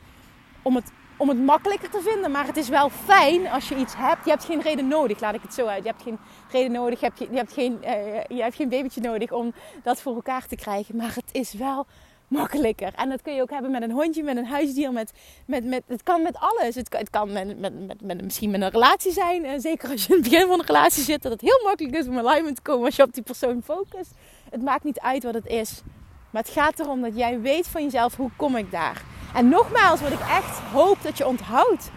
om, 0.62 0.76
het, 0.76 0.92
om 1.18 1.30
het 1.30 1.40
makkelijker 1.40 1.90
te 1.90 2.02
vinden. 2.02 2.32
Maar 2.32 2.46
het 2.46 2.58
is 2.58 2.70
wel 2.70 2.90
fijn 2.90 3.48
als 3.48 3.70
je 3.70 3.76
iets 3.76 3.94
hebt. 3.98 4.26
Je 4.26 4.32
hebt 4.32 4.46
geen 4.46 4.62
reden 4.62 4.88
nodig, 4.88 5.20
laat 5.20 5.36
ik 5.36 5.42
het 5.42 5.54
zo 5.54 5.66
uit. 5.66 5.84
Je 5.84 5.90
hebt 5.90 6.04
geen 6.04 6.20
reden 6.52 6.72
nodig, 6.72 7.00
je 7.00 7.06
hebt, 7.06 7.36
hebt, 7.36 7.54
geen, 7.54 7.80
uh, 7.84 8.24
je 8.28 8.42
hebt 8.42 8.56
geen 8.56 8.70
babytje 8.70 9.02
nodig 9.02 9.32
om 9.32 9.54
dat 9.84 10.02
voor 10.02 10.16
elkaar 10.16 10.48
te 10.48 10.56
krijgen. 10.56 10.96
Maar 10.96 11.14
het 11.16 11.30
is 11.32 11.54
wel 11.54 11.86
makkelijker. 12.32 12.94
En 12.96 13.10
dat 13.10 13.22
kun 13.22 13.34
je 13.34 13.42
ook 13.42 13.50
hebben 13.50 13.72
met 13.72 13.82
een 13.82 13.92
hondje, 13.92 14.24
met 14.24 14.38
een 14.38 14.46
huisdier. 14.46 14.92
Met, 14.92 15.12
met, 15.46 15.66
met, 15.66 15.84
het 15.88 16.04
kan 16.04 16.22
met 16.22 16.38
alles. 16.40 16.76
Het 16.76 16.90
kan, 16.90 17.00
het 17.00 17.10
kan 17.10 17.32
met, 17.32 17.60
met, 17.60 18.02
met, 18.02 18.22
misschien 18.22 18.52
met 18.52 18.62
een 18.62 18.70
relatie 18.70 19.12
zijn. 19.12 19.46
Uh, 19.46 19.52
zeker 19.58 19.90
als 19.90 20.06
je 20.06 20.14
in 20.14 20.22
het 20.22 20.30
begin 20.30 20.48
van 20.48 20.60
een 20.60 20.66
relatie 20.66 21.04
zit. 21.04 21.22
Dat 21.22 21.32
het 21.32 21.42
heel 21.42 21.62
makkelijk 21.64 21.96
is 21.96 22.08
om 22.08 22.18
alignment 22.18 22.56
te 22.56 22.62
komen 22.62 22.86
als 22.86 22.96
je 22.96 23.04
op 23.04 23.14
die 23.14 23.24
persoon 23.24 23.62
focust. 23.64 24.12
Het 24.52 24.62
maakt 24.62 24.84
niet 24.84 25.00
uit 25.00 25.24
wat 25.24 25.34
het 25.34 25.46
is. 25.46 25.82
Maar 26.30 26.42
het 26.42 26.52
gaat 26.52 26.80
erom 26.80 27.02
dat 27.02 27.16
jij 27.16 27.40
weet 27.40 27.68
van 27.68 27.84
jezelf, 27.84 28.16
hoe 28.16 28.32
kom 28.36 28.56
ik 28.56 28.72
daar? 28.72 29.02
En 29.34 29.50
nogmaals, 29.50 30.02
wat 30.02 30.12
ik 30.12 30.20
echt 30.20 30.60
hoop 30.60 30.98
dat 31.02 31.18
je 31.18 31.28
onthoudt, 31.28 31.92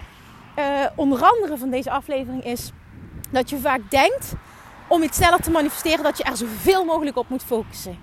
uh, 0.58 0.86
onder 0.96 1.22
andere 1.22 1.58
van 1.58 1.70
deze 1.70 1.90
aflevering, 1.90 2.44
is 2.44 2.70
dat 3.30 3.50
je 3.50 3.58
vaak 3.58 3.90
denkt 3.90 4.32
om 4.88 5.02
iets 5.02 5.16
sneller 5.16 5.40
te 5.40 5.50
manifesteren, 5.50 6.04
dat 6.04 6.16
je 6.16 6.24
er 6.24 6.36
zoveel 6.36 6.84
mogelijk 6.84 7.16
op 7.16 7.28
moet 7.28 7.44
focussen. 7.44 7.98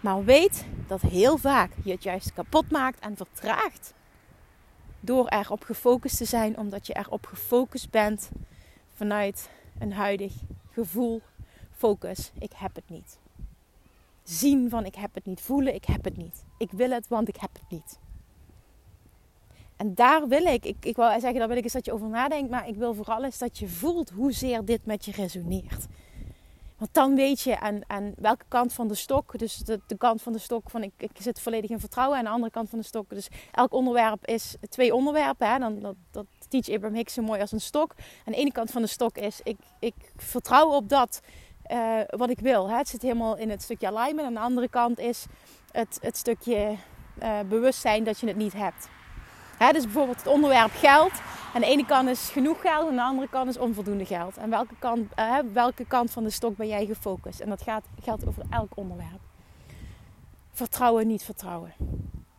Maar 0.00 0.24
weet 0.24 0.64
dat 0.86 1.00
heel 1.00 1.38
vaak 1.38 1.70
je 1.84 1.92
het 1.92 2.02
juist 2.02 2.32
kapot 2.32 2.70
maakt 2.70 2.98
en 2.98 3.16
vertraagt. 3.16 3.94
Door 5.00 5.26
erop 5.28 5.62
gefocust 5.62 6.16
te 6.16 6.24
zijn, 6.24 6.58
omdat 6.58 6.86
je 6.86 6.96
erop 6.96 7.26
gefocust 7.26 7.90
bent 7.90 8.30
vanuit 8.94 9.48
een 9.78 9.92
huidig 9.92 10.32
gevoel, 10.72 11.22
focus. 11.76 12.32
Ik 12.38 12.52
heb 12.54 12.74
het 12.74 12.88
niet 12.88 13.18
zien 14.24 14.70
van 14.70 14.84
ik 14.84 14.94
heb 14.94 15.14
het 15.14 15.26
niet, 15.26 15.40
voelen 15.40 15.74
ik 15.74 15.84
heb 15.84 16.04
het 16.04 16.16
niet. 16.16 16.44
Ik 16.58 16.70
wil 16.70 16.90
het, 16.90 17.08
want 17.08 17.28
ik 17.28 17.36
heb 17.36 17.50
het 17.52 17.70
niet. 17.70 17.98
En 19.76 19.94
daar 19.94 20.28
wil 20.28 20.44
ik, 20.44 20.64
ik, 20.64 20.84
ik 20.84 20.96
wil 20.96 21.10
zeggen, 21.10 21.34
daar 21.34 21.48
wil 21.48 21.56
ik 21.56 21.64
eens 21.64 21.72
dat 21.72 21.84
je 21.84 21.92
over 21.92 22.08
nadenkt, 22.08 22.50
maar 22.50 22.68
ik 22.68 22.76
wil 22.76 22.94
vooral 22.94 23.24
eens 23.24 23.38
dat 23.38 23.58
je 23.58 23.68
voelt 23.68 24.10
hoezeer 24.10 24.64
dit 24.64 24.86
met 24.86 25.04
je 25.04 25.12
resoneert. 25.12 25.86
Want 26.78 26.94
dan 26.94 27.14
weet 27.14 27.40
je 27.40 27.60
aan, 27.60 27.80
aan 27.86 28.12
welke 28.16 28.44
kant 28.48 28.72
van 28.72 28.88
de 28.88 28.94
stok, 28.94 29.38
dus 29.38 29.56
de, 29.56 29.80
kant 29.98 30.22
van 30.22 30.32
de 30.32 30.38
stok 30.38 30.70
van 30.70 30.82
ik, 30.82 30.92
ik 30.96 31.10
zit 31.20 31.40
volledig 31.40 31.70
in 31.70 31.80
vertrouwen, 31.80 32.18
en 32.18 32.24
de 32.24 32.30
andere 32.30 32.52
kant 32.52 32.68
van 32.68 32.78
de 32.78 32.84
stok, 32.84 33.10
dus 33.10 33.28
elk 33.52 33.72
onderwerp 33.72 34.26
is 34.26 34.56
twee 34.68 34.94
onderwerpen. 34.94 35.52
Hè? 35.52 35.58
Dan, 35.58 35.80
dat, 35.80 35.94
dat 36.10 36.26
teach 36.48 36.68
Abraham 36.68 36.96
Hicks 36.96 37.14
zo 37.14 37.22
mooi 37.22 37.40
als 37.40 37.52
een 37.52 37.60
stok. 37.60 37.94
En 38.24 38.32
de 38.32 38.38
ene 38.38 38.52
kant 38.52 38.70
van 38.70 38.82
de 38.82 38.88
stok 38.88 39.16
is 39.18 39.40
ik, 39.42 39.56
ik 39.78 39.94
vertrouw 40.16 40.68
op 40.68 40.88
dat 40.88 41.20
uh, 41.72 42.00
wat 42.06 42.30
ik 42.30 42.40
wil. 42.40 42.68
Hè. 42.68 42.76
Het 42.76 42.88
zit 42.88 43.02
helemaal 43.02 43.36
in 43.36 43.50
het 43.50 43.62
stukje 43.62 43.86
alignment. 43.86 44.26
Aan 44.26 44.34
de 44.34 44.40
andere 44.40 44.68
kant 44.68 44.98
is 44.98 45.26
het, 45.70 45.98
het 46.00 46.16
stukje 46.16 46.76
uh, 47.22 47.38
bewustzijn 47.48 48.04
dat 48.04 48.20
je 48.20 48.26
het 48.26 48.36
niet 48.36 48.52
hebt. 48.52 48.88
Hè, 49.58 49.72
dus 49.72 49.84
bijvoorbeeld 49.84 50.18
het 50.18 50.26
onderwerp 50.26 50.72
geld. 50.74 51.12
Aan 51.54 51.60
de 51.60 51.66
ene 51.66 51.86
kant 51.86 52.08
is 52.08 52.30
genoeg 52.30 52.60
geld, 52.60 52.88
aan 52.88 52.94
de 52.94 53.02
andere 53.02 53.28
kant 53.28 53.48
is 53.48 53.58
onvoldoende 53.58 54.04
geld. 54.04 54.36
En 54.36 54.50
welke 54.50 54.74
kant, 54.78 55.12
uh, 55.18 55.38
welke 55.52 55.84
kant 55.84 56.10
van 56.10 56.24
de 56.24 56.30
stok 56.30 56.56
ben 56.56 56.68
jij 56.68 56.86
gefocust? 56.86 57.40
En 57.40 57.48
dat 57.48 57.62
gaat, 57.62 57.84
geldt 58.02 58.26
over 58.26 58.42
elk 58.50 58.72
onderwerp. 58.74 59.20
Vertrouwen, 60.52 61.06
niet 61.06 61.22
vertrouwen. 61.22 61.74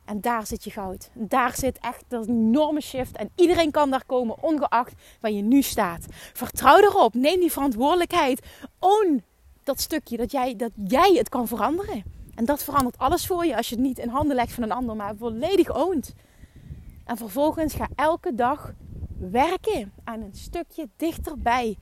En 0.06 0.22
daar 0.22 0.48
zit 0.48 0.64
je 0.64 0.72
goud. 0.72 1.10
Daar 1.14 1.56
zit 1.56 1.80
echt 1.82 2.04
een 2.10 2.28
enorme 2.28 2.82
shift. 2.82 3.16
En 3.16 3.30
iedereen 3.36 3.72
kan 3.72 3.90
daar 3.90 4.06
komen, 4.06 4.44
ongeacht 4.44 4.94
waar 5.22 5.32
je 5.32 5.42
nu 5.42 5.62
staat. 5.62 6.06
Vertrouw 6.34 6.78
erop. 6.78 7.14
Neem 7.14 7.40
die 7.40 7.52
verantwoordelijkheid. 7.52 8.46
Own 8.80 9.24
dat 9.64 9.80
stukje 9.80 10.18
dat 10.18 10.32
jij, 10.32 10.56
dat 10.56 10.72
jij 10.88 11.14
het 11.14 11.30
kan 11.30 11.48
veranderen. 11.48 12.04
En 12.36 12.46
dat 12.46 12.64
verandert 12.64 12.98
alles 12.98 13.28
voor 13.28 13.46
je 13.46 13.58
als 13.58 13.70
je 13.70 13.76
het 13.76 13.84
niet 13.84 14.00
in 14.00 14.10
handen 14.10 14.36
legt 14.36 14.54
van 14.54 14.64
een 14.64 14.72
ander, 14.72 14.96
maar 14.96 15.16
volledig 15.16 15.76
oont. 15.76 16.14
En 17.06 17.18
vervolgens 17.18 17.74
ga 17.74 17.88
elke 17.96 18.36
dag 18.36 18.74
werken 19.18 19.94
aan 20.04 20.22
een 20.22 20.36
stukje 20.36 20.90
dichterbij 20.98 21.78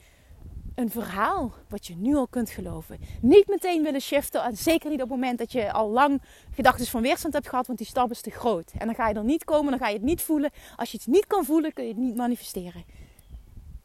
een 0.76 0.90
verhaal 0.90 1.54
wat 1.70 1.88
je 1.88 1.96
nu 1.96 2.16
al 2.16 2.28
kunt 2.28 2.50
geloven. 2.50 3.00
Niet 3.22 3.48
meteen 3.48 3.84
willen 3.84 4.02
shiften. 4.02 4.44
En 4.44 4.58
zeker 4.58 4.90
niet 4.90 5.02
op 5.02 5.10
het 5.10 5.20
moment 5.20 5.38
dat 5.38 5.52
je 5.52 5.72
al 5.72 5.90
lang 5.90 6.22
gedachten 6.52 6.86
van 6.86 7.02
weerstand 7.02 7.34
hebt 7.34 7.50
gehad. 7.50 7.68
Want 7.68 7.80
die 7.80 7.88
stap 7.88 8.12
is 8.12 8.22
te 8.22 8.32
groot. 8.32 8.72
En 8.78 8.86
dan 8.86 8.96
ga 8.96 9.10
je 9.10 9.16
er 9.16 9.24
niet 9.24 9.44
komen. 9.44 9.70
Dan 9.70 9.80
ga 9.80 9.88
je 9.88 9.96
het 9.96 10.04
niet 10.04 10.22
voelen. 10.22 10.52
Als 10.76 10.92
je 10.92 10.98
het 10.98 11.08
niet 11.08 11.28
kan 11.28 11.46
voelen, 11.46 11.74
kun 11.74 11.84
je 11.84 11.90
het 11.90 12.00
niet 12.00 12.16
manifesteren. 12.16 12.84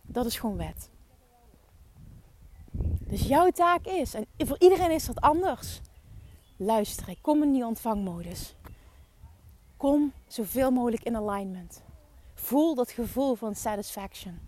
Dat 0.02 0.26
is 0.26 0.38
gewoon 0.38 0.56
wet. 0.56 0.90
Dus 3.08 3.22
jouw 3.22 3.50
taak 3.50 3.86
is, 3.86 4.14
en 4.14 4.26
voor 4.38 4.56
iedereen 4.58 4.90
is 4.90 5.06
dat 5.06 5.20
anders. 5.20 5.80
Luisteren. 6.56 7.20
Kom 7.20 7.42
in 7.42 7.52
die 7.52 7.66
ontvangmodus. 7.66 8.56
Kom 9.76 10.12
zoveel 10.26 10.70
mogelijk 10.70 11.02
in 11.02 11.16
alignment. 11.16 11.82
Voel 12.34 12.74
dat 12.74 12.90
gevoel 12.90 13.34
van 13.34 13.54
satisfaction. 13.54 14.47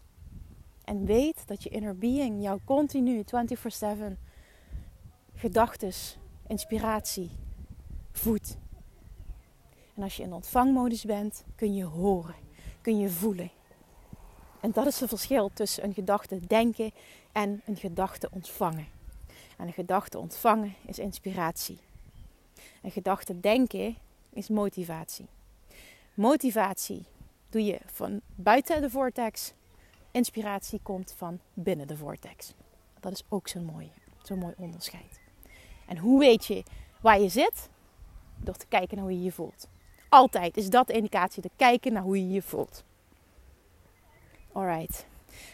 En 0.91 1.05
weet 1.05 1.47
dat 1.47 1.63
je 1.63 1.69
inner 1.69 1.99
being 1.99 2.43
jou 2.43 2.61
continu 2.65 3.25
24/7 3.25 4.19
gedachten, 5.35 5.93
inspiratie 6.47 7.31
voedt. 8.13 8.57
En 9.95 10.03
als 10.03 10.17
je 10.17 10.23
in 10.23 10.33
ontvangmodus 10.33 11.05
bent, 11.05 11.45
kun 11.55 11.75
je 11.75 11.85
horen, 11.85 12.35
kun 12.81 12.99
je 12.99 13.11
voelen. 13.11 13.51
En 14.61 14.71
dat 14.71 14.87
is 14.87 15.01
het 15.01 15.09
verschil 15.09 15.51
tussen 15.55 15.85
een 15.85 15.95
gedachte 15.95 16.41
denken 16.47 16.93
en 17.33 17.63
een 17.65 17.77
gedachte 17.77 18.29
ontvangen. 18.31 18.87
En 19.57 19.67
een 19.67 19.73
gedachte 19.73 20.19
ontvangen 20.19 20.75
is 20.87 20.99
inspiratie. 20.99 21.79
Een 22.83 22.91
gedachte 22.91 23.41
denken 23.41 23.97
is 24.31 24.49
motivatie. 24.49 25.27
Motivatie 26.15 27.05
doe 27.49 27.65
je 27.65 27.79
van 27.87 28.21
buiten 28.35 28.81
de 28.81 28.91
vortex 28.91 29.53
inspiratie 30.11 30.81
komt 30.83 31.15
van 31.17 31.41
binnen 31.55 31.87
de 31.87 31.97
vortex. 31.97 32.55
Dat 33.01 33.13
is 33.13 33.23
ook 33.29 33.49
zo'n 33.49 33.65
mooi, 33.65 33.93
zo'n 34.23 34.39
mooi 34.39 34.55
onderscheid. 34.57 35.21
En 35.87 35.97
hoe 35.99 36.19
weet 36.19 36.45
je 36.45 36.63
waar 37.01 37.21
je 37.21 37.29
zit? 37.29 37.69
Door 38.37 38.57
te 38.57 38.67
kijken 38.67 38.97
naar 38.97 39.07
hoe 39.07 39.15
je 39.15 39.23
je 39.23 39.33
voelt. 39.33 39.69
Altijd 40.09 40.57
is 40.57 40.71
dat 40.71 40.87
de 40.87 40.93
indicatie, 40.93 41.43
te 41.43 41.51
kijken 41.57 41.93
naar 41.93 42.03
hoe 42.03 42.19
je 42.19 42.33
je 42.33 42.43
voelt. 42.43 42.85
Alright. 44.53 45.07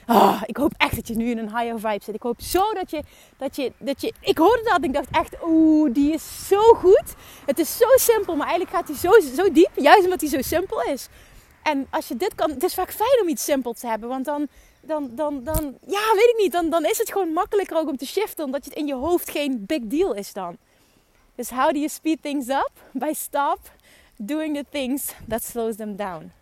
Oh, 0.07 0.43
ik 0.47 0.57
hoop 0.57 0.73
echt 0.77 0.95
dat 0.95 1.09
je 1.09 1.15
nu 1.15 1.31
in 1.31 1.39
een 1.39 1.57
higher 1.59 1.81
vibe 1.81 2.05
zit. 2.05 2.15
Ik 2.15 2.23
hoop 2.23 2.41
zo 2.41 2.73
dat 2.73 2.91
je, 2.91 3.03
dat 3.37 3.57
je, 3.57 3.73
dat 3.79 4.01
je... 4.01 4.13
Ik 4.21 4.39
hoorde 4.39 4.63
dat 4.63 4.77
en 4.77 4.83
ik 4.83 4.93
dacht 4.93 5.11
echt, 5.11 5.37
oeh, 5.45 5.95
die 5.95 6.13
is 6.13 6.49
zo 6.49 6.61
goed. 6.61 7.15
Het 7.47 7.59
is 7.59 7.77
zo 7.77 7.87
simpel, 7.95 8.37
maar 8.37 8.47
eigenlijk 8.49 8.77
gaat 8.77 8.89
hij 8.89 8.97
zo, 8.97 9.21
zo 9.35 9.53
diep. 9.53 9.71
Juist 9.75 10.05
omdat 10.05 10.21
hij 10.21 10.31
zo 10.31 10.41
simpel 10.41 10.83
is. 10.83 11.09
En 11.73 11.87
als 11.91 12.09
je 12.09 12.17
dit 12.17 12.35
kan, 12.35 12.51
het 12.51 12.63
is 12.63 12.75
vaak 12.75 12.93
fijn 12.93 13.21
om 13.23 13.29
iets 13.29 13.45
simpels 13.45 13.79
te 13.79 13.87
hebben. 13.87 14.09
Want 14.09 14.25
dan, 14.25 14.49
dan, 14.81 15.11
dan, 15.13 15.45
dan 15.45 15.79
ja, 15.87 16.15
weet 16.15 16.29
ik 16.29 16.37
niet. 16.39 16.53
Dan, 16.53 16.71
dan 16.71 16.85
is 16.85 16.99
het 16.99 17.13
gewoon 17.13 17.33
makkelijker 17.33 17.77
ook 17.77 17.89
om 17.89 17.97
te 17.97 18.07
shiften. 18.07 18.45
Omdat 18.45 18.65
het 18.65 18.75
in 18.75 18.87
je 18.87 18.95
hoofd 18.95 19.31
geen 19.31 19.65
big 19.67 19.81
deal 19.83 20.15
is 20.15 20.33
dan. 20.33 20.57
Dus 21.35 21.51
how 21.51 21.71
do 21.71 21.79
you 21.79 21.89
speed 21.89 22.23
things 22.23 22.49
up? 22.49 22.71
By 22.93 23.13
stop 23.13 23.59
doing 24.17 24.57
the 24.57 24.65
things 24.71 25.13
that 25.29 25.45
slows 25.45 25.77
them 25.77 25.97
down. 25.97 26.33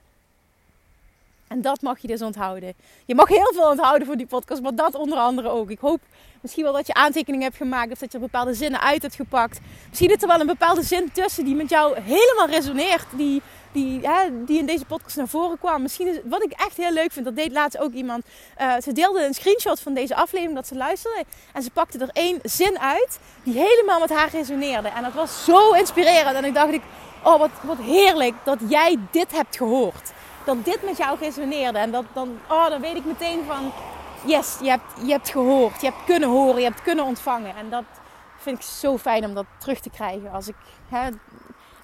En 1.48 1.62
dat 1.62 1.82
mag 1.82 1.98
je 1.98 2.06
dus 2.06 2.22
onthouden. 2.22 2.74
Je 3.04 3.14
mag 3.14 3.28
heel 3.28 3.52
veel 3.52 3.70
onthouden 3.70 4.06
voor 4.06 4.16
die 4.16 4.26
podcast, 4.26 4.62
maar 4.62 4.74
dat 4.74 4.94
onder 4.94 5.18
andere 5.18 5.48
ook. 5.48 5.70
Ik 5.70 5.78
hoop 5.78 6.00
misschien 6.40 6.64
wel 6.64 6.72
dat 6.72 6.86
je 6.86 6.94
aantekeningen 6.94 7.46
hebt 7.46 7.56
gemaakt 7.56 7.92
of 7.92 7.98
dat 7.98 8.12
je 8.12 8.18
bepaalde 8.18 8.54
zinnen 8.54 8.80
uit 8.80 9.02
hebt 9.02 9.14
gepakt. 9.14 9.60
Misschien 9.88 10.10
is 10.10 10.22
er 10.22 10.28
wel 10.28 10.40
een 10.40 10.46
bepaalde 10.46 10.82
zin 10.82 11.12
tussen 11.12 11.44
die 11.44 11.54
met 11.54 11.70
jou 11.70 12.00
helemaal 12.00 12.48
resoneert. 12.48 13.06
Die 13.16 13.42
die, 13.74 14.08
die 14.44 14.58
in 14.58 14.66
deze 14.66 14.84
podcast 14.84 15.16
naar 15.16 15.28
voren 15.28 15.58
kwam. 15.58 15.82
Misschien 15.82 16.08
is 16.08 16.16
wat 16.24 16.42
ik 16.44 16.52
echt 16.52 16.76
heel 16.76 16.92
leuk 16.92 17.12
vind, 17.12 17.24
dat 17.24 17.36
deed 17.36 17.52
laatst 17.52 17.78
ook 17.78 17.92
iemand. 17.92 18.26
Uh, 18.60 18.74
ze 18.82 18.92
deelde 18.92 19.24
een 19.24 19.34
screenshot 19.34 19.80
van 19.80 19.94
deze 19.94 20.14
aflevering 20.14 20.54
dat 20.54 20.66
ze 20.66 20.74
luisterde. 20.74 21.24
En 21.52 21.62
ze 21.62 21.70
pakte 21.70 21.98
er 21.98 22.10
één 22.12 22.38
zin 22.42 22.78
uit 22.78 23.18
die 23.42 23.54
helemaal 23.54 24.00
met 24.00 24.10
haar 24.10 24.30
resoneerde. 24.30 24.88
En 24.88 25.02
dat 25.02 25.12
was 25.12 25.44
zo 25.44 25.72
inspirerend. 25.72 26.36
En 26.36 26.44
ik 26.44 26.54
dacht 26.54 26.72
ik, 26.72 26.82
oh 27.22 27.38
wat, 27.38 27.50
wat 27.62 27.78
heerlijk 27.78 28.34
dat 28.44 28.58
jij 28.68 28.98
dit 29.10 29.32
hebt 29.32 29.56
gehoord. 29.56 30.12
Dat 30.44 30.64
dit 30.64 30.82
met 30.82 30.96
jou 30.96 31.18
resoneerde. 31.20 31.78
En 31.78 31.90
dat, 31.90 32.04
dan, 32.12 32.38
oh, 32.48 32.68
dan 32.68 32.80
weet 32.80 32.96
ik 32.96 33.04
meteen 33.04 33.44
van, 33.46 33.72
yes, 34.26 34.56
je 34.60 34.68
hebt, 34.68 35.06
je 35.06 35.12
hebt 35.12 35.30
gehoord. 35.30 35.80
Je 35.80 35.86
hebt 35.86 36.04
kunnen 36.04 36.28
horen, 36.28 36.58
je 36.58 36.68
hebt 36.68 36.82
kunnen 36.82 37.04
ontvangen. 37.04 37.56
En 37.56 37.70
dat 37.70 37.84
vind 38.36 38.58
ik 38.58 38.64
zo 38.64 38.98
fijn 38.98 39.24
om 39.24 39.34
dat 39.34 39.46
terug 39.58 39.80
te 39.80 39.90
krijgen. 39.90 40.30
Als 40.32 40.48
ik, 40.48 40.54
hè, 40.88 41.08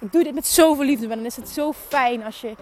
ik 0.01 0.11
doe 0.11 0.23
dit 0.23 0.33
met 0.33 0.47
zoveel 0.47 0.85
liefde, 0.85 1.07
maar 1.07 1.15
dan 1.15 1.25
is 1.25 1.35
het 1.35 1.49
zo 1.49 1.73
fijn 1.87 2.23
als 2.23 2.41
je 2.41 2.55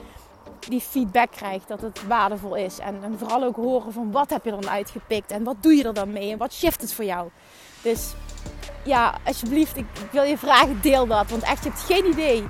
die 0.67 0.81
feedback 0.81 1.31
krijgt 1.31 1.67
dat 1.67 1.81
het 1.81 2.07
waardevol 2.07 2.55
is. 2.55 2.79
En, 2.79 3.03
en 3.03 3.17
vooral 3.17 3.43
ook 3.43 3.55
horen 3.55 3.93
van 3.93 4.11
wat 4.11 4.29
heb 4.29 4.45
je 4.45 4.51
dan 4.51 4.69
uitgepikt 4.69 5.31
en 5.31 5.43
wat 5.43 5.55
doe 5.59 5.75
je 5.75 5.83
er 5.83 5.93
dan 5.93 6.11
mee 6.11 6.31
en 6.31 6.37
wat 6.37 6.53
shift 6.53 6.81
het 6.81 6.93
voor 6.93 7.05
jou. 7.05 7.29
Dus 7.81 8.13
ja, 8.83 9.17
alsjeblieft, 9.25 9.77
ik, 9.77 9.85
ik 10.03 10.11
wil 10.11 10.23
je 10.23 10.37
vragen, 10.37 10.81
deel 10.81 11.07
dat. 11.07 11.29
Want 11.29 11.43
echt, 11.43 11.63
je 11.63 11.69
hebt 11.69 11.81
geen 11.81 12.05
idee 12.05 12.43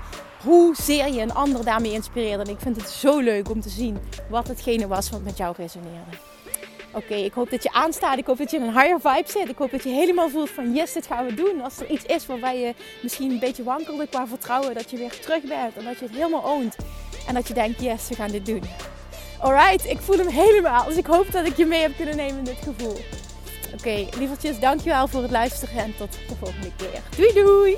hoezeer 0.43 1.08
je 1.08 1.21
een 1.21 1.34
ander 1.34 1.65
daarmee 1.65 1.91
inspireert. 1.91 2.47
En 2.47 2.54
ik 2.54 2.60
vind 2.60 2.75
het 2.75 2.89
zo 2.89 3.19
leuk 3.19 3.49
om 3.49 3.62
te 3.62 3.69
zien 3.69 3.97
wat 4.30 4.47
hetgene 4.47 4.88
was 4.88 5.10
wat 5.10 5.23
met 5.23 5.38
jou 5.38 5.54
resoneerde. 5.58 6.12
Oké, 6.91 7.13
ik 7.13 7.34
hoop 7.34 7.49
dat 7.49 7.63
je 7.63 7.71
aanstaat. 7.71 8.17
Ik 8.17 8.25
hoop 8.25 8.38
dat 8.38 8.52
je 8.52 8.58
in 8.58 8.63
een 8.63 8.80
higher 8.80 8.99
vibe 9.02 9.30
zit. 9.32 9.49
Ik 9.49 9.58
hoop 9.58 9.71
dat 9.71 9.84
je 9.84 9.89
helemaal 9.89 10.30
voelt 10.30 10.49
van 10.49 10.73
yes, 10.73 10.93
dit 10.93 11.08
gaan 11.08 11.25
we 11.25 11.34
doen. 11.34 11.62
Als 11.62 11.80
er 11.80 11.89
iets 11.89 12.06
is 12.06 12.25
waarbij 12.25 12.60
je 12.60 12.73
misschien 13.02 13.32
een 13.32 13.39
beetje 13.39 13.63
wankelde 13.63 14.08
qua 14.08 14.28
vertrouwen, 14.28 14.73
dat 14.73 14.91
je 14.91 14.97
weer 14.97 15.19
terug 15.19 15.41
bent 15.41 15.78
en 15.78 15.84
dat 15.84 15.99
je 15.99 16.06
het 16.06 16.15
helemaal 16.15 16.45
oont. 16.45 16.75
En 17.28 17.34
dat 17.34 17.47
je 17.47 17.54
denkt, 17.54 17.82
yes, 17.82 18.10
we 18.10 18.15
gaan 18.15 18.32
dit 18.32 18.45
doen. 18.45 18.63
Alright, 19.39 19.86
ik 19.86 19.99
voel 19.99 20.17
hem 20.17 20.28
helemaal. 20.28 20.86
Dus 20.86 20.97
ik 20.97 21.06
hoop 21.06 21.32
dat 21.32 21.45
ik 21.45 21.58
je 21.58 21.65
mee 21.65 21.82
heb 21.82 21.95
kunnen 21.95 22.15
nemen 22.15 22.38
in 22.38 22.43
dit 22.43 22.58
gevoel. 22.63 22.97
Oké, 23.73 23.78
okay, 23.78 24.10
lievertjes, 24.17 24.60
dankjewel 24.60 25.08
voor 25.08 25.21
het 25.21 25.32
luisteren 25.32 25.78
en 25.78 25.95
tot 25.97 26.12
de 26.12 26.36
volgende 26.39 26.71
keer. 26.78 27.02
Doei 27.15 27.34
doei! 27.34 27.78